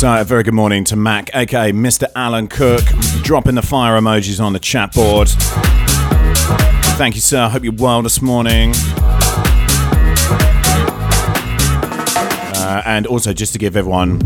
So, 0.01 0.09
a 0.19 0.23
very 0.23 0.41
good 0.41 0.55
morning 0.55 0.83
to 0.85 0.95
Mac, 0.95 1.29
aka 1.35 1.71
Mr. 1.71 2.07
Alan 2.15 2.47
Cook, 2.47 2.81
dropping 3.21 3.53
the 3.53 3.61
fire 3.61 4.01
emojis 4.01 4.43
on 4.43 4.51
the 4.51 4.57
chat 4.57 4.91
board. 4.93 5.29
Thank 6.97 7.13
you, 7.13 7.21
sir. 7.21 7.47
Hope 7.47 7.63
you're 7.63 7.71
well 7.71 8.01
this 8.01 8.19
morning. 8.19 8.73
Uh, 12.55 12.81
and 12.83 13.05
also, 13.05 13.31
just 13.31 13.53
to 13.53 13.59
give 13.59 13.77
everyone, 13.77 14.19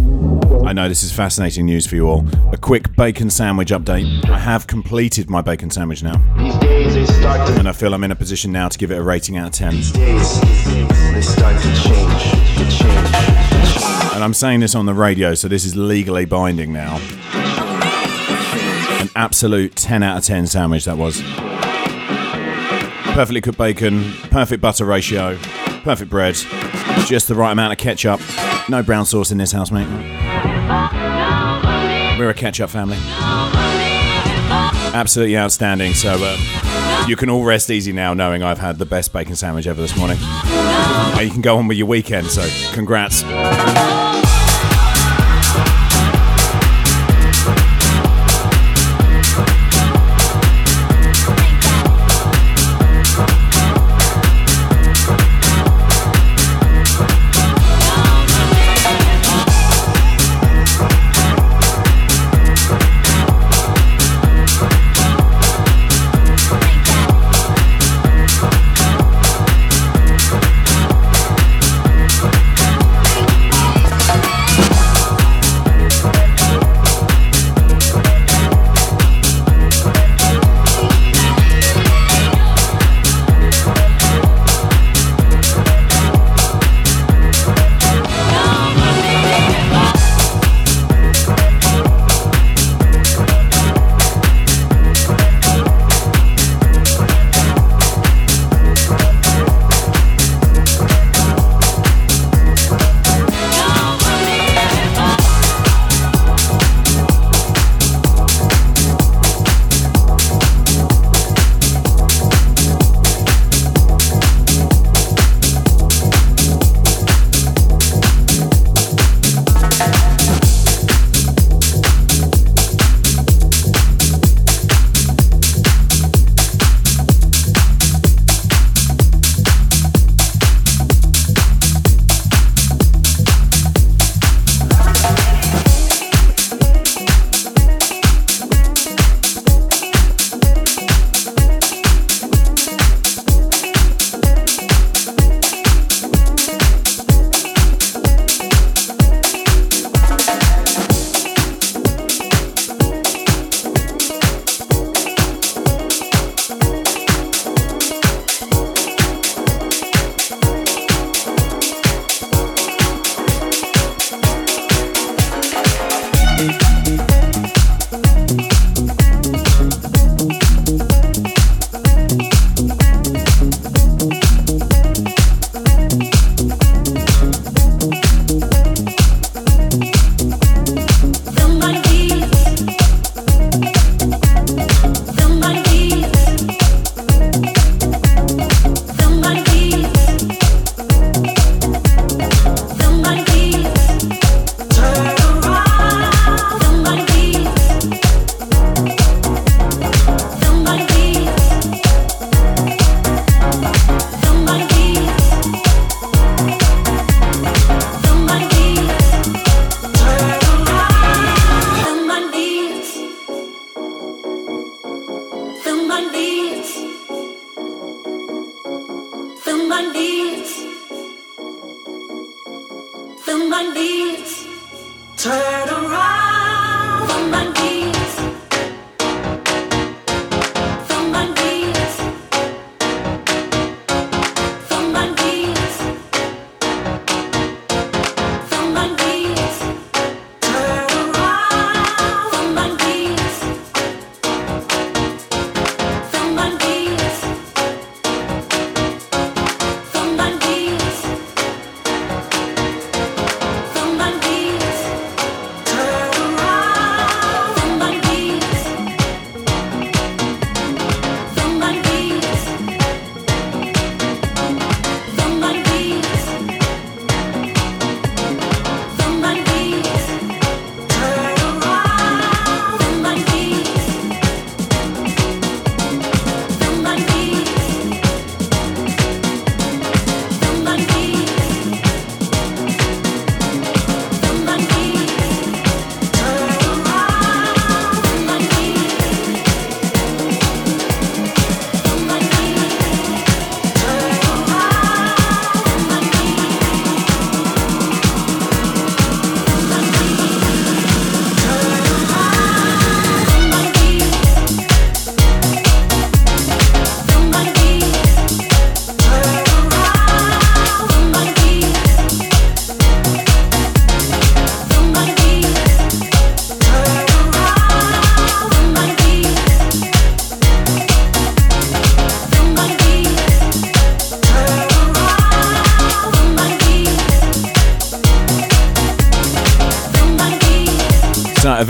I 0.65 0.71
know 0.71 0.87
this 0.87 1.03
is 1.03 1.11
fascinating 1.11 1.65
news 1.65 1.85
for 1.85 1.95
you 1.95 2.07
all, 2.07 2.25
a 2.53 2.57
quick 2.57 2.95
bacon 2.95 3.29
sandwich 3.29 3.71
update. 3.71 4.29
I 4.29 4.39
have 4.39 4.67
completed 4.67 5.29
my 5.29 5.41
bacon 5.41 5.69
sandwich 5.69 6.01
now. 6.01 6.15
These 6.37 6.57
days 6.59 6.93
they 6.95 7.05
start 7.05 7.49
to 7.49 7.59
And 7.59 7.67
I 7.67 7.73
feel 7.73 7.93
I'm 7.93 8.05
in 8.05 8.11
a 8.11 8.15
position 8.15 8.53
now 8.53 8.69
to 8.69 8.77
give 8.77 8.91
it 8.91 8.97
a 8.97 9.03
rating 9.03 9.35
out 9.35 9.47
of 9.47 9.53
10. 9.55 9.73
And 14.15 14.23
I'm 14.23 14.33
saying 14.33 14.61
this 14.61 14.75
on 14.75 14.85
the 14.85 14.93
radio, 14.93 15.33
so 15.33 15.49
this 15.49 15.65
is 15.65 15.75
legally 15.75 16.23
binding 16.23 16.71
now. 16.71 17.01
An 19.01 19.09
absolute 19.13 19.75
10 19.75 20.03
out 20.03 20.17
of 20.17 20.23
10 20.23 20.47
sandwich 20.47 20.85
that 20.85 20.97
was. 20.97 21.21
Perfectly 23.13 23.41
cooked 23.41 23.57
bacon, 23.57 24.13
perfect 24.31 24.61
butter 24.61 24.85
ratio, 24.85 25.37
perfect 25.83 26.09
bread, 26.09 26.35
just 27.05 27.27
the 27.27 27.35
right 27.35 27.51
amount 27.51 27.73
of 27.73 27.77
ketchup. 27.77 28.21
No 28.69 28.81
brown 28.81 29.05
sauce 29.05 29.31
in 29.31 29.37
this 29.37 29.51
house, 29.51 29.69
mate. 29.69 29.87
We're 32.17 32.29
a 32.29 32.33
ketchup 32.33 32.69
family. 32.69 32.97
Absolutely 34.93 35.37
outstanding. 35.37 35.93
So 35.93 36.13
um, 36.13 37.07
you 37.07 37.15
can 37.15 37.29
all 37.29 37.43
rest 37.43 37.69
easy 37.69 37.91
now 37.91 38.13
knowing 38.13 38.43
I've 38.43 38.59
had 38.59 38.77
the 38.77 38.85
best 38.85 39.13
bacon 39.13 39.35
sandwich 39.35 39.67
ever 39.67 39.81
this 39.81 39.97
morning. 39.97 40.17
And 40.21 41.21
you 41.21 41.31
can 41.31 41.41
go 41.41 41.57
on 41.57 41.67
with 41.67 41.77
your 41.77 41.87
weekend, 41.87 42.27
so 42.27 42.47
congrats. 42.73 43.23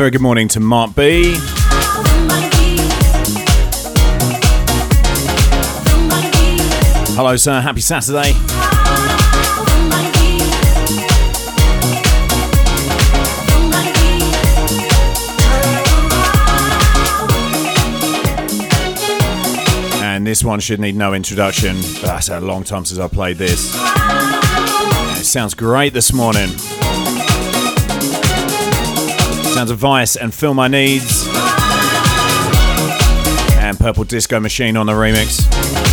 Very 0.05 0.11
Good 0.11 0.21
morning 0.21 0.47
to 0.49 0.59
Mark 0.59 0.93
B. 0.93 1.33
Hello, 7.15 7.35
sir. 7.37 7.59
Happy 7.59 7.81
Saturday. 7.81 8.33
And 20.03 20.27
this 20.27 20.43
one 20.43 20.59
should 20.59 20.79
need 20.79 20.95
no 20.95 21.15
introduction. 21.15 21.81
That's 22.03 22.29
a 22.29 22.39
long 22.39 22.63
time 22.63 22.85
since 22.85 22.99
I 22.99 23.07
played 23.07 23.37
this. 23.37 23.73
It 25.19 25.25
sounds 25.25 25.55
great 25.55 25.93
this 25.93 26.13
morning. 26.13 26.51
Sounds 29.55 29.71
of 29.71 29.77
Vice 29.77 30.17
and 30.17 30.33
Fill 30.33 30.53
My 30.53 30.67
Needs. 30.67 31.25
And 33.55 33.79
Purple 33.79 34.03
Disco 34.03 34.37
Machine 34.41 34.75
on 34.75 34.85
the 34.85 34.91
remix. 34.91 35.84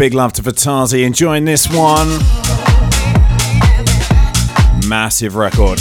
Big 0.00 0.14
love 0.14 0.32
to 0.32 0.40
Vatazi 0.40 1.04
enjoying 1.04 1.44
this 1.44 1.68
one. 1.70 2.08
Massive 4.88 5.36
record. 5.36 5.78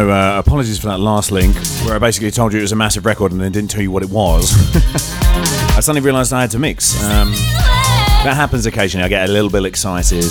So, 0.00 0.08
uh, 0.08 0.38
apologies 0.38 0.78
for 0.78 0.86
that 0.86 0.98
last 0.98 1.30
link, 1.30 1.54
where 1.84 1.94
I 1.94 1.98
basically 1.98 2.30
told 2.30 2.54
you 2.54 2.58
it 2.58 2.62
was 2.62 2.72
a 2.72 2.76
massive 2.76 3.04
record 3.04 3.32
and 3.32 3.40
then 3.40 3.52
didn't 3.52 3.70
tell 3.70 3.82
you 3.82 3.90
what 3.90 4.02
it 4.02 4.08
was. 4.08 4.50
I 5.76 5.80
suddenly 5.82 6.00
realised 6.00 6.32
I 6.32 6.40
had 6.40 6.50
to 6.52 6.58
mix. 6.58 6.94
Um, 7.04 7.32
that 8.24 8.32
happens 8.34 8.64
occasionally. 8.64 9.04
I 9.04 9.08
get 9.08 9.28
a 9.28 9.30
little 9.30 9.50
bit 9.50 9.62
excited. 9.66 10.24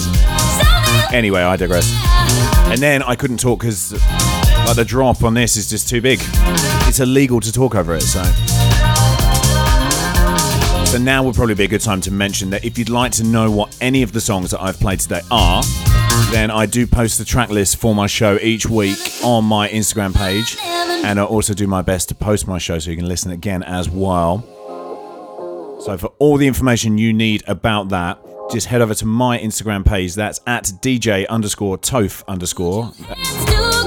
Anyway, 1.14 1.41
I 1.44 1.56
digress. 1.56 1.88
And 2.72 2.82
then 2.82 3.04
I 3.04 3.14
couldn't 3.14 3.40
talk 3.40 3.60
because 3.60 3.94
like 4.66 4.76
the 4.76 4.86
drop 4.86 5.24
on 5.24 5.36
this 5.36 5.56
is 5.56 5.70
just 5.70 5.88
too 5.88 6.02
big. 6.02 6.20
It's 6.88 7.00
illegal 7.00 7.40
to 7.40 7.52
talk 7.52 7.76
over 7.76 7.94
it, 7.94 8.02
so. 8.02 8.24
So 10.86 10.98
now 10.98 11.22
would 11.22 11.36
probably 11.36 11.54
be 11.54 11.66
a 11.66 11.68
good 11.68 11.82
time 11.82 12.02
to 12.02 12.12
mention 12.12 12.50
that 12.50 12.66
if 12.66 12.80
you'd 12.80 12.90
like 12.90 13.12
to 13.12 13.24
know 13.24 13.52
what 13.52 13.78
any 13.82 14.02
of 14.02 14.14
the 14.14 14.22
songs 14.22 14.50
that 14.50 14.64
I've 14.64 14.80
played 14.80 15.00
today 15.00 15.22
are, 15.30 15.62
then 16.31 16.52
I 16.52 16.65
do 16.65 16.86
post 16.86 17.18
the 17.18 17.26
track 17.26 17.49
list 17.49 17.77
for 17.77 17.95
my 17.95 18.07
show 18.07 18.38
each 18.41 18.65
week 18.65 18.98
on 19.23 19.45
my 19.45 19.68
Instagram 19.69 20.15
page. 20.15 20.57
And 20.61 21.19
I 21.19 21.23
also 21.23 21.53
do 21.53 21.68
my 21.68 21.81
best 21.81 22.10
to 22.10 22.15
post 22.15 22.48
my 22.48 22.57
show 22.57 22.77
so 22.80 22.91
you 22.91 22.98
can 22.98 23.07
listen 23.07 23.31
again 23.31 23.64
as 23.64 23.90
well. 23.90 24.41
So 25.81 25.98
for 25.98 26.07
all 26.19 26.38
the 26.38 26.45
information 26.45 26.98
you 26.98 27.14
need 27.14 27.44
about 27.48 27.90
that, 27.90 28.19
just 28.52 28.68
head 28.68 28.81
over 28.81 28.94
to 28.95 29.06
my 29.06 29.40
Instagram 29.40 29.86
page. 29.86 30.15
That's 30.15 30.41
at 30.45 30.65
DJ 30.65 31.27
underscore 31.27 31.77
Toph 31.77 32.23
underscore. 32.27 32.91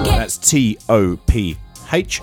That's 0.05 0.39
T 0.39 0.79
O 0.89 1.17
P 1.27 1.59
H. 1.93 2.21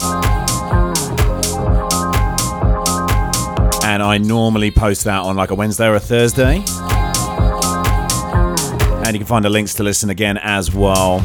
And 3.84 4.03
I 4.03 4.17
normally 4.17 4.71
post 4.71 5.03
that 5.03 5.21
on 5.21 5.35
like 5.35 5.51
a 5.51 5.55
Wednesday 5.55 5.88
or 5.88 5.95
a 5.95 5.99
Thursday. 5.99 6.63
And 9.10 9.15
you 9.15 9.22
can 9.22 9.27
find 9.27 9.44
the 9.44 9.49
links 9.49 9.73
to 9.73 9.84
listen 9.84 10.11
again 10.11 10.38
as 10.38 10.72
well. 10.72 11.15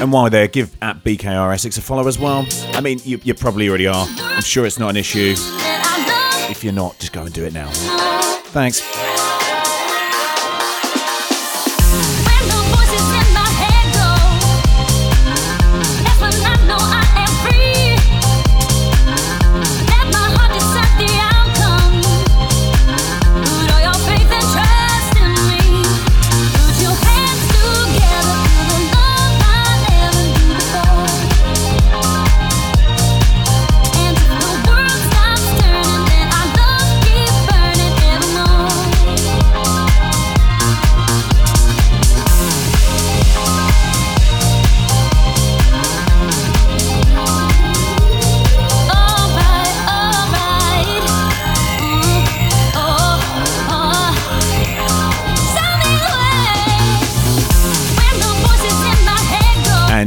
And 0.00 0.12
while 0.12 0.30
there, 0.30 0.46
give 0.46 0.76
at 0.80 1.02
BKR 1.02 1.52
Essex 1.52 1.76
a 1.76 1.82
follow 1.82 2.06
as 2.06 2.16
well. 2.16 2.46
I 2.74 2.80
mean, 2.80 3.00
you, 3.02 3.18
you 3.24 3.34
probably 3.34 3.68
already 3.68 3.88
are. 3.88 4.06
I'm 4.06 4.42
sure 4.42 4.66
it's 4.66 4.78
not 4.78 4.90
an 4.90 4.96
issue. 4.96 5.34
If 6.48 6.62
you're 6.62 6.72
not, 6.72 6.96
just 7.00 7.12
go 7.12 7.24
and 7.24 7.34
do 7.34 7.44
it 7.44 7.52
now. 7.52 7.70
Thanks. 8.52 8.82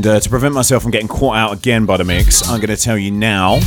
And 0.04 0.12
uh, 0.12 0.20
to 0.20 0.30
prevent 0.30 0.54
myself 0.54 0.84
from 0.84 0.92
getting 0.92 1.08
caught 1.08 1.38
out 1.38 1.54
again 1.54 1.86
by 1.86 1.96
the 1.96 2.04
mix, 2.04 2.46
I'm 2.50 2.60
going 2.60 2.76
to 2.76 2.84
tell 2.84 2.98
you 2.98 3.10
now, 3.10 3.60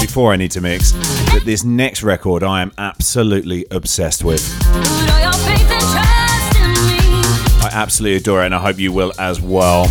before 0.00 0.32
I 0.32 0.36
need 0.36 0.50
to 0.50 0.60
mix, 0.60 0.90
that 0.90 1.42
this 1.44 1.62
next 1.62 2.02
record 2.02 2.42
I 2.42 2.62
am 2.62 2.72
absolutely 2.78 3.64
obsessed 3.70 4.24
with. 4.24 4.42
I 7.62 7.70
absolutely 7.72 8.16
adore 8.16 8.42
it, 8.42 8.46
and 8.46 8.56
I 8.56 8.58
hope 8.58 8.80
you 8.80 8.90
will 8.90 9.12
as 9.20 9.40
well. 9.40 9.84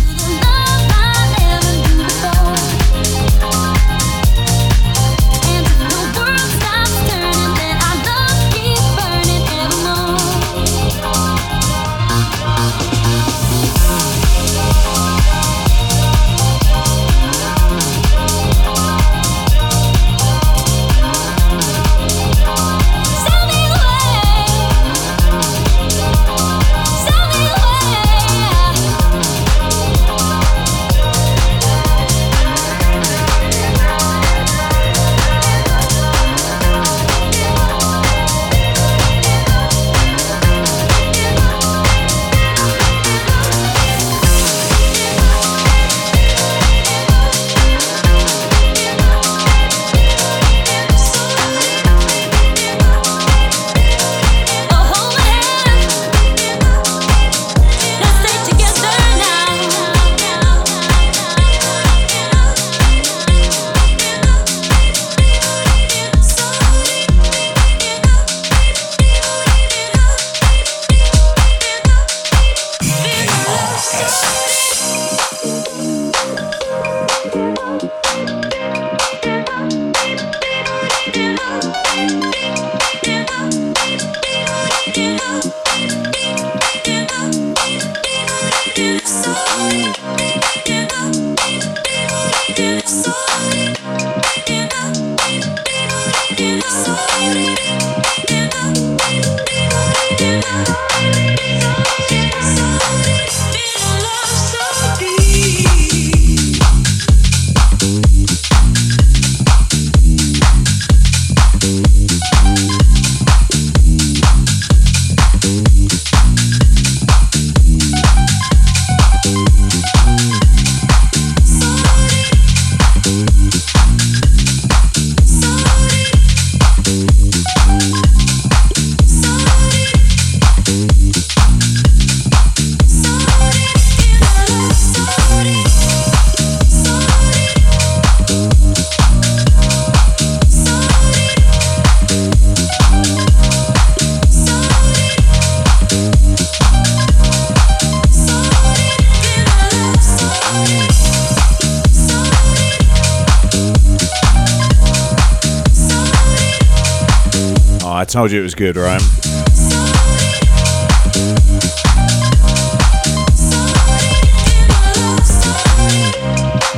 Told 158.08 158.32
you 158.32 158.40
it 158.40 158.42
was 158.42 158.54
good, 158.54 158.76
right? 158.76 159.02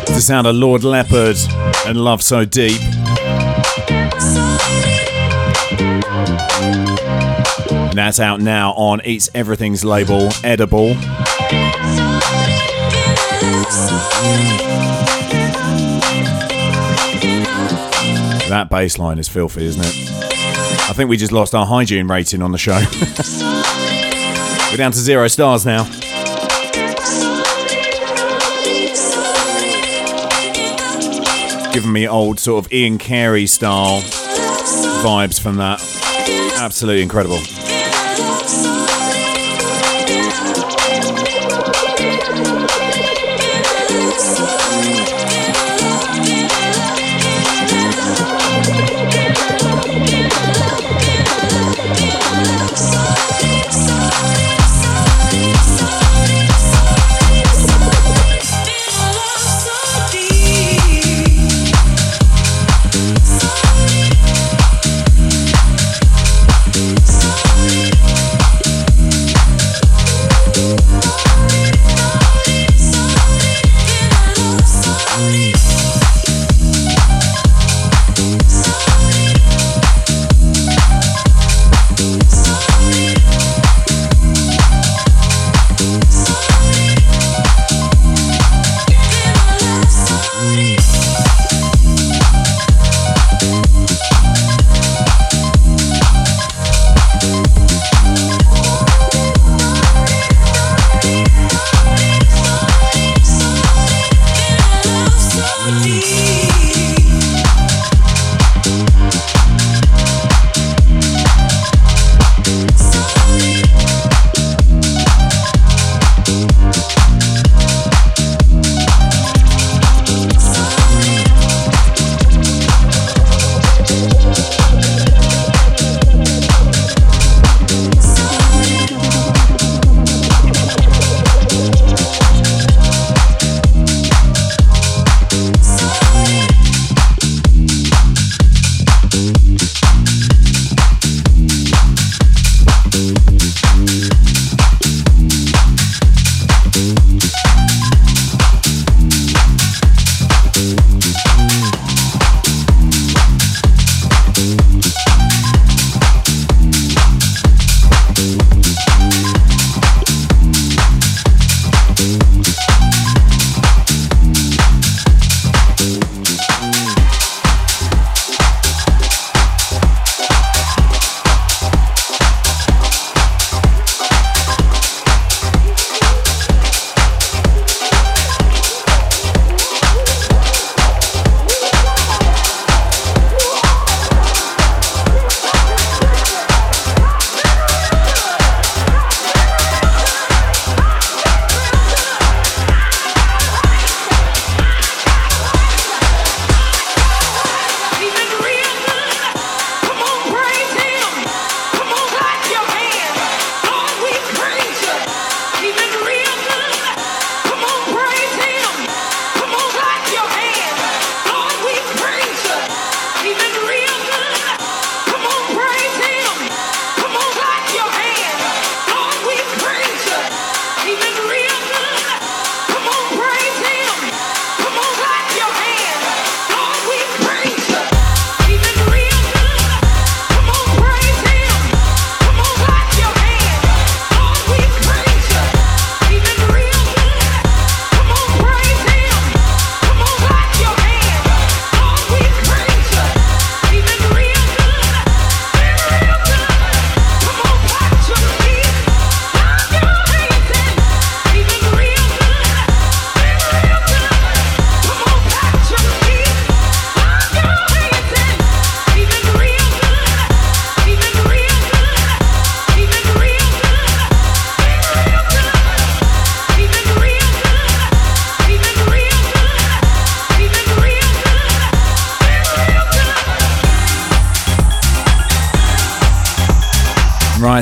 The 0.06 0.20
sound 0.20 0.48
of 0.48 0.56
Lord 0.56 0.82
Leopard 0.82 1.36
and 1.86 2.02
Love 2.02 2.20
So 2.20 2.44
Deep. 2.44 2.80
And 7.88 7.96
that's 7.96 8.18
out 8.18 8.40
now 8.40 8.72
on 8.72 9.00
Eats 9.04 9.30
Everything's 9.32 9.84
label, 9.84 10.30
Edible. 10.42 10.94
That 18.48 18.66
bass 18.68 18.98
line 18.98 19.20
is 19.20 19.28
filthy, 19.28 19.64
isn't 19.66 19.84
it? 19.84 20.29
I 20.90 20.92
think 20.92 21.08
we 21.08 21.16
just 21.16 21.30
lost 21.30 21.54
our 21.54 21.64
hygiene 21.64 22.08
rating 22.08 22.42
on 22.42 22.50
the 22.50 22.58
show. 22.58 22.72
We're 24.72 24.76
down 24.76 24.90
to 24.90 24.98
zero 24.98 25.28
stars 25.28 25.64
now. 25.64 25.84
Giving 31.72 31.92
me 31.92 32.08
old 32.08 32.40
sort 32.40 32.66
of 32.66 32.72
Ian 32.72 32.98
Carey 32.98 33.46
style 33.46 34.00
vibes 35.04 35.40
from 35.40 35.58
that. 35.58 35.80
Absolutely 36.58 37.02
incredible. 37.02 37.38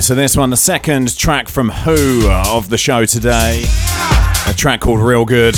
To 0.09 0.15
this 0.15 0.39
one, 0.39 0.49
the 0.49 0.57
second 0.57 1.15
track 1.19 1.51
from 1.51 1.69
Who 1.69 2.31
uh, 2.31 2.45
of 2.49 2.71
the 2.71 2.79
show 2.79 3.05
today. 3.05 3.65
A 4.47 4.55
track 4.55 4.81
called 4.81 5.01
Real 5.01 5.27
Good. 5.27 5.55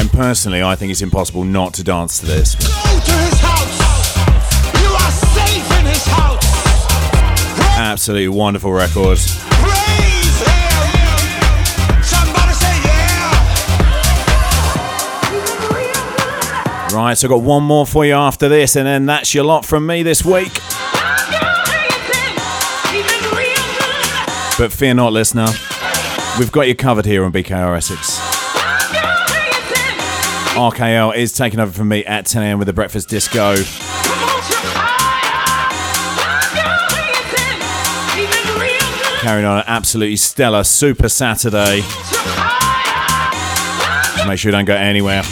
And 0.00 0.10
personally, 0.10 0.64
I 0.64 0.74
think 0.74 0.90
it's 0.90 1.00
impossible 1.00 1.44
not 1.44 1.74
to 1.74 1.84
dance 1.84 2.18
to 2.18 2.26
this. 2.26 2.56
Go 2.56 2.64
to 2.64 3.12
his 3.12 3.38
house. 3.38 4.16
You 4.82 4.88
are 4.88 5.12
safe 5.12 5.78
in 5.78 5.86
his 5.86 6.04
house. 6.04 7.78
Absolutely 7.78 8.26
wonderful 8.26 8.72
record. 8.72 9.18
Right, 16.94 17.18
so 17.18 17.26
I've 17.26 17.30
got 17.30 17.42
one 17.42 17.64
more 17.64 17.84
for 17.84 18.06
you 18.06 18.14
after 18.14 18.48
this, 18.48 18.76
and 18.76 18.86
then 18.86 19.04
that's 19.06 19.34
your 19.34 19.42
lot 19.42 19.64
from 19.64 19.84
me 19.84 20.04
this 20.04 20.24
week. 20.24 20.52
But 24.56 24.70
fear 24.72 24.94
not, 24.94 25.12
listener. 25.12 25.48
We've 26.38 26.52
got 26.52 26.68
you 26.68 26.76
covered 26.76 27.04
here 27.04 27.24
on 27.24 27.32
BKR 27.32 27.76
Essex. 27.76 28.20
RKL 30.54 31.16
is 31.16 31.32
taking 31.32 31.58
over 31.58 31.72
from 31.72 31.88
me 31.88 32.04
at 32.04 32.26
10am 32.26 32.58
with 32.58 32.66
the 32.68 32.72
Breakfast 32.72 33.08
Disco. 33.08 33.56
Carrying 39.20 39.46
on 39.46 39.58
an 39.58 39.64
absolutely 39.66 40.14
stellar 40.14 40.62
Super 40.62 41.08
Saturday. 41.08 41.80
Make 44.28 44.38
sure 44.38 44.50
you 44.50 44.52
don't 44.52 44.64
go 44.64 44.76
anywhere. 44.76 45.24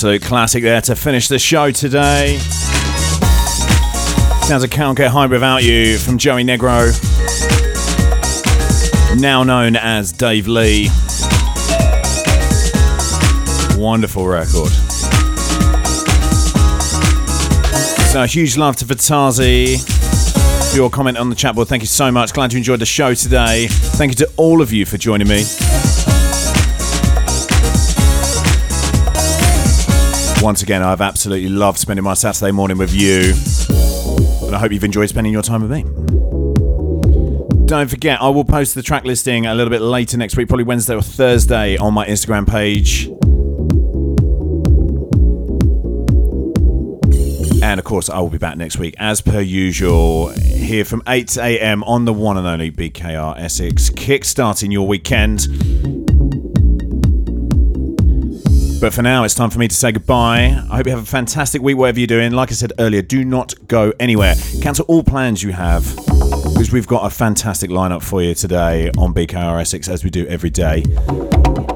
Absolute 0.00 0.22
classic 0.22 0.62
there 0.62 0.80
to 0.80 0.96
finish 0.96 1.28
the 1.28 1.38
show 1.38 1.70
today. 1.70 2.38
Sounds 4.44 4.64
of 4.64 4.70
Can't 4.70 4.96
Get 4.96 5.10
High 5.10 5.26
Without 5.26 5.62
You 5.62 5.98
from 5.98 6.16
Joey 6.16 6.42
Negro. 6.42 6.88
Now 9.20 9.42
known 9.42 9.76
as 9.76 10.10
Dave 10.10 10.48
Lee. 10.48 10.88
Wonderful 13.78 14.26
record. 14.26 14.70
So, 18.08 18.24
huge 18.26 18.56
love 18.56 18.76
to 18.76 18.86
Vitazi 18.86 19.76
for 20.70 20.76
your 20.76 20.88
comment 20.88 21.18
on 21.18 21.28
the 21.28 21.36
chat 21.36 21.54
board. 21.54 21.68
Thank 21.68 21.82
you 21.82 21.88
so 21.88 22.10
much. 22.10 22.32
Glad 22.32 22.54
you 22.54 22.56
enjoyed 22.56 22.80
the 22.80 22.86
show 22.86 23.12
today. 23.12 23.66
Thank 23.68 24.12
you 24.12 24.24
to 24.24 24.32
all 24.38 24.62
of 24.62 24.72
you 24.72 24.86
for 24.86 24.96
joining 24.96 25.28
me. 25.28 25.44
Once 30.42 30.62
again, 30.62 30.82
I've 30.82 31.02
absolutely 31.02 31.50
loved 31.50 31.78
spending 31.78 32.02
my 32.02 32.14
Saturday 32.14 32.50
morning 32.50 32.78
with 32.78 32.94
you. 32.94 33.34
And 34.46 34.56
I 34.56 34.58
hope 34.58 34.72
you've 34.72 34.84
enjoyed 34.84 35.10
spending 35.10 35.34
your 35.34 35.42
time 35.42 35.60
with 35.60 35.70
me. 35.70 35.82
Don't 37.66 37.88
forget, 37.88 38.22
I 38.22 38.30
will 38.30 38.44
post 38.44 38.74
the 38.74 38.82
track 38.82 39.04
listing 39.04 39.44
a 39.44 39.54
little 39.54 39.70
bit 39.70 39.82
later 39.82 40.16
next 40.16 40.36
week, 40.38 40.48
probably 40.48 40.64
Wednesday 40.64 40.94
or 40.94 41.02
Thursday, 41.02 41.76
on 41.76 41.92
my 41.92 42.06
Instagram 42.06 42.48
page. 42.48 43.06
And 47.62 47.78
of 47.78 47.84
course, 47.84 48.08
I 48.08 48.18
will 48.20 48.30
be 48.30 48.38
back 48.38 48.56
next 48.56 48.78
week 48.78 48.94
as 48.98 49.20
per 49.20 49.40
usual, 49.40 50.30
here 50.30 50.86
from 50.86 51.02
8 51.06 51.36
a.m. 51.36 51.84
on 51.84 52.06
the 52.06 52.14
one 52.14 52.38
and 52.38 52.46
only 52.46 52.70
BKR 52.70 53.38
Essex, 53.38 53.90
kickstarting 53.90 54.72
your 54.72 54.88
weekend. 54.88 55.99
But 58.80 58.94
for 58.94 59.02
now, 59.02 59.24
it's 59.24 59.34
time 59.34 59.50
for 59.50 59.58
me 59.58 59.68
to 59.68 59.74
say 59.74 59.92
goodbye. 59.92 60.58
I 60.70 60.76
hope 60.76 60.86
you 60.86 60.92
have 60.92 61.02
a 61.02 61.06
fantastic 61.06 61.60
week, 61.60 61.76
whatever 61.76 62.00
you're 62.00 62.06
doing. 62.06 62.32
Like 62.32 62.50
I 62.50 62.54
said 62.54 62.72
earlier, 62.78 63.02
do 63.02 63.26
not 63.26 63.52
go 63.68 63.92
anywhere. 64.00 64.34
Cancel 64.62 64.86
all 64.88 65.04
plans 65.04 65.42
you 65.42 65.52
have, 65.52 65.84
because 65.96 66.72
we've 66.72 66.86
got 66.86 67.04
a 67.04 67.10
fantastic 67.10 67.68
lineup 67.68 68.02
for 68.02 68.22
you 68.22 68.34
today 68.34 68.90
on 68.96 69.12
BKR 69.12 69.60
Essex, 69.60 69.86
as 69.86 70.02
we 70.02 70.08
do 70.08 70.26
every 70.28 70.48
day. 70.48 70.82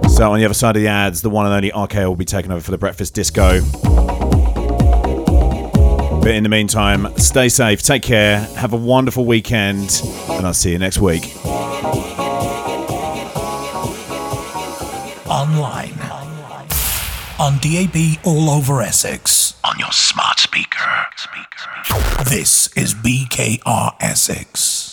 So, 0.08 0.32
on 0.32 0.38
the 0.38 0.46
other 0.46 0.54
side 0.54 0.76
of 0.76 0.82
the 0.82 0.88
ads, 0.88 1.20
the 1.20 1.28
one 1.28 1.44
and 1.44 1.54
only 1.54 1.70
RKO 1.70 2.08
will 2.08 2.16
be 2.16 2.24
taking 2.24 2.50
over 2.50 2.62
for 2.62 2.70
the 2.70 2.78
breakfast 2.78 3.12
disco. 3.12 3.60
But 6.22 6.30
in 6.30 6.42
the 6.42 6.48
meantime, 6.48 7.14
stay 7.18 7.50
safe, 7.50 7.82
take 7.82 8.02
care, 8.02 8.40
have 8.56 8.72
a 8.72 8.78
wonderful 8.78 9.26
weekend, 9.26 10.00
and 10.30 10.46
I'll 10.46 10.54
see 10.54 10.72
you 10.72 10.78
next 10.78 11.00
week. 11.00 11.36
Online. 15.26 16.03
On 17.40 17.58
DAB 17.58 18.20
all 18.24 18.48
over 18.48 18.80
Essex. 18.80 19.54
On 19.64 19.76
your 19.76 19.90
smart 19.90 20.38
speaker. 20.38 21.06
This 22.30 22.68
is 22.76 22.94
BKR 22.94 23.96
Essex. 24.00 24.83